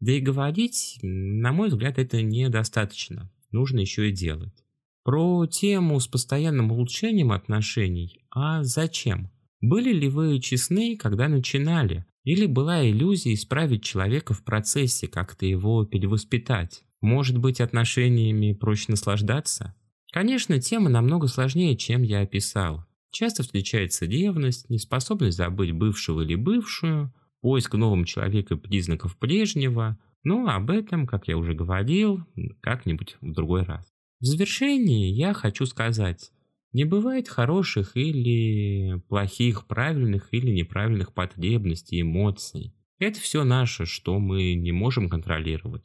Да 0.00 0.12
и 0.12 0.20
говорить, 0.20 0.98
на 1.02 1.52
мой 1.52 1.68
взгляд, 1.68 1.98
это 1.98 2.22
недостаточно. 2.22 3.30
Нужно 3.50 3.80
еще 3.80 4.10
и 4.10 4.12
делать. 4.12 4.64
Про 5.02 5.46
тему 5.46 6.00
с 6.00 6.06
постоянным 6.06 6.72
улучшением 6.72 7.32
отношений. 7.32 8.24
А 8.30 8.62
зачем? 8.62 9.30
Были 9.60 9.92
ли 9.92 10.08
вы 10.08 10.40
честны, 10.40 10.96
когда 10.96 11.28
начинали? 11.28 12.04
Или 12.24 12.46
была 12.46 12.88
иллюзия 12.88 13.34
исправить 13.34 13.84
человека 13.84 14.34
в 14.34 14.42
процессе, 14.42 15.08
как-то 15.08 15.46
его 15.46 15.84
перевоспитать? 15.84 16.84
Может 17.00 17.38
быть, 17.38 17.60
отношениями 17.60 18.54
проще 18.54 18.86
наслаждаться? 18.88 19.74
Конечно, 20.14 20.60
тема 20.60 20.90
намного 20.90 21.26
сложнее, 21.26 21.76
чем 21.76 22.02
я 22.02 22.20
описал. 22.20 22.84
Часто 23.10 23.42
встречается 23.42 24.06
ревность, 24.06 24.70
неспособность 24.70 25.36
забыть 25.36 25.72
бывшего 25.72 26.20
или 26.20 26.36
бывшую, 26.36 27.12
поиск 27.40 27.74
в 27.74 27.78
новом 27.78 28.04
человеке 28.04 28.54
признаков 28.54 29.18
прежнего, 29.18 29.98
но 30.22 30.46
об 30.46 30.70
этом, 30.70 31.08
как 31.08 31.26
я 31.26 31.36
уже 31.36 31.52
говорил, 31.54 32.24
как-нибудь 32.60 33.16
в 33.20 33.32
другой 33.32 33.64
раз. 33.64 33.92
В 34.20 34.26
завершении 34.26 35.10
я 35.10 35.34
хочу 35.34 35.66
сказать, 35.66 36.30
не 36.72 36.84
бывает 36.84 37.28
хороших 37.28 37.96
или 37.96 39.00
плохих, 39.08 39.66
правильных 39.66 40.28
или 40.30 40.52
неправильных 40.52 41.12
потребностей, 41.12 42.02
эмоций. 42.02 42.72
Это 43.00 43.18
все 43.18 43.42
наше, 43.42 43.84
что 43.84 44.20
мы 44.20 44.54
не 44.54 44.70
можем 44.70 45.08
контролировать 45.08 45.82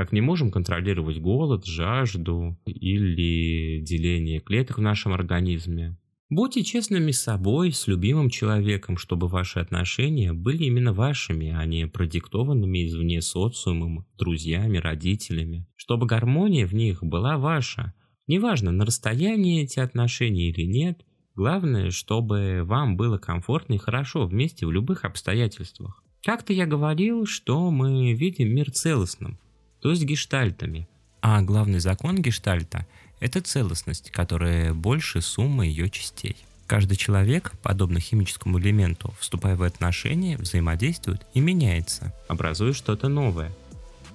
как 0.00 0.12
не 0.12 0.22
можем 0.22 0.50
контролировать 0.50 1.20
голод, 1.20 1.66
жажду 1.66 2.58
или 2.64 3.82
деление 3.82 4.40
клеток 4.40 4.78
в 4.78 4.80
нашем 4.80 5.12
организме. 5.12 5.98
Будьте 6.30 6.64
честными 6.64 7.10
с 7.10 7.20
собой, 7.20 7.70
с 7.70 7.86
любимым 7.86 8.30
человеком, 8.30 8.96
чтобы 8.96 9.28
ваши 9.28 9.58
отношения 9.58 10.32
были 10.32 10.64
именно 10.64 10.94
вашими, 10.94 11.50
а 11.54 11.66
не 11.66 11.86
продиктованными 11.86 12.86
извне 12.86 13.20
социумом, 13.20 14.06
друзьями, 14.16 14.78
родителями. 14.78 15.66
Чтобы 15.76 16.06
гармония 16.06 16.66
в 16.66 16.72
них 16.72 17.04
была 17.04 17.36
ваша. 17.36 17.92
Неважно, 18.26 18.72
на 18.72 18.86
расстоянии 18.86 19.64
эти 19.64 19.80
отношения 19.80 20.48
или 20.48 20.62
нет, 20.62 21.04
главное, 21.34 21.90
чтобы 21.90 22.62
вам 22.64 22.96
было 22.96 23.18
комфортно 23.18 23.74
и 23.74 23.76
хорошо 23.76 24.26
вместе 24.26 24.64
в 24.64 24.72
любых 24.72 25.04
обстоятельствах. 25.04 26.02
Как-то 26.22 26.54
я 26.54 26.64
говорил, 26.64 27.26
что 27.26 27.70
мы 27.70 28.14
видим 28.14 28.48
мир 28.48 28.70
целостным, 28.70 29.38
то 29.80 29.90
есть 29.90 30.02
гештальтами. 30.02 30.88
А 31.22 31.42
главный 31.42 31.80
закон 31.80 32.16
гештальта– 32.16 32.86
это 33.20 33.40
целостность, 33.40 34.10
которая 34.10 34.72
больше 34.72 35.20
суммы 35.20 35.66
ее 35.66 35.90
частей. 35.90 36.36
Каждый 36.66 36.96
человек, 36.96 37.52
подобно 37.62 37.98
химическому 37.98 38.60
элементу, 38.60 39.12
вступая 39.18 39.56
в 39.56 39.62
отношения, 39.62 40.36
взаимодействует 40.36 41.26
и 41.34 41.40
меняется, 41.40 42.14
образуя 42.28 42.72
что-то 42.72 43.08
новое, 43.08 43.52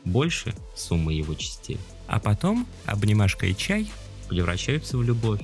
больше 0.05 0.55
суммы 0.75 1.13
его 1.13 1.35
частей. 1.35 1.77
А 2.07 2.19
потом 2.19 2.65
обнимашка 2.85 3.47
и 3.47 3.55
чай 3.55 3.91
превращаются 4.29 4.97
в 4.97 5.03
любовь, 5.03 5.41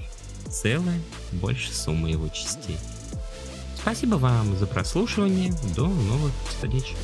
целое 0.49 0.99
больше 1.33 1.73
суммы 1.73 2.11
его 2.11 2.29
частей. 2.29 2.77
Спасибо 3.75 4.15
вам 4.15 4.57
за 4.57 4.67
прослушивание, 4.67 5.53
до 5.75 5.87
новых 5.87 6.31
встреч! 6.47 6.95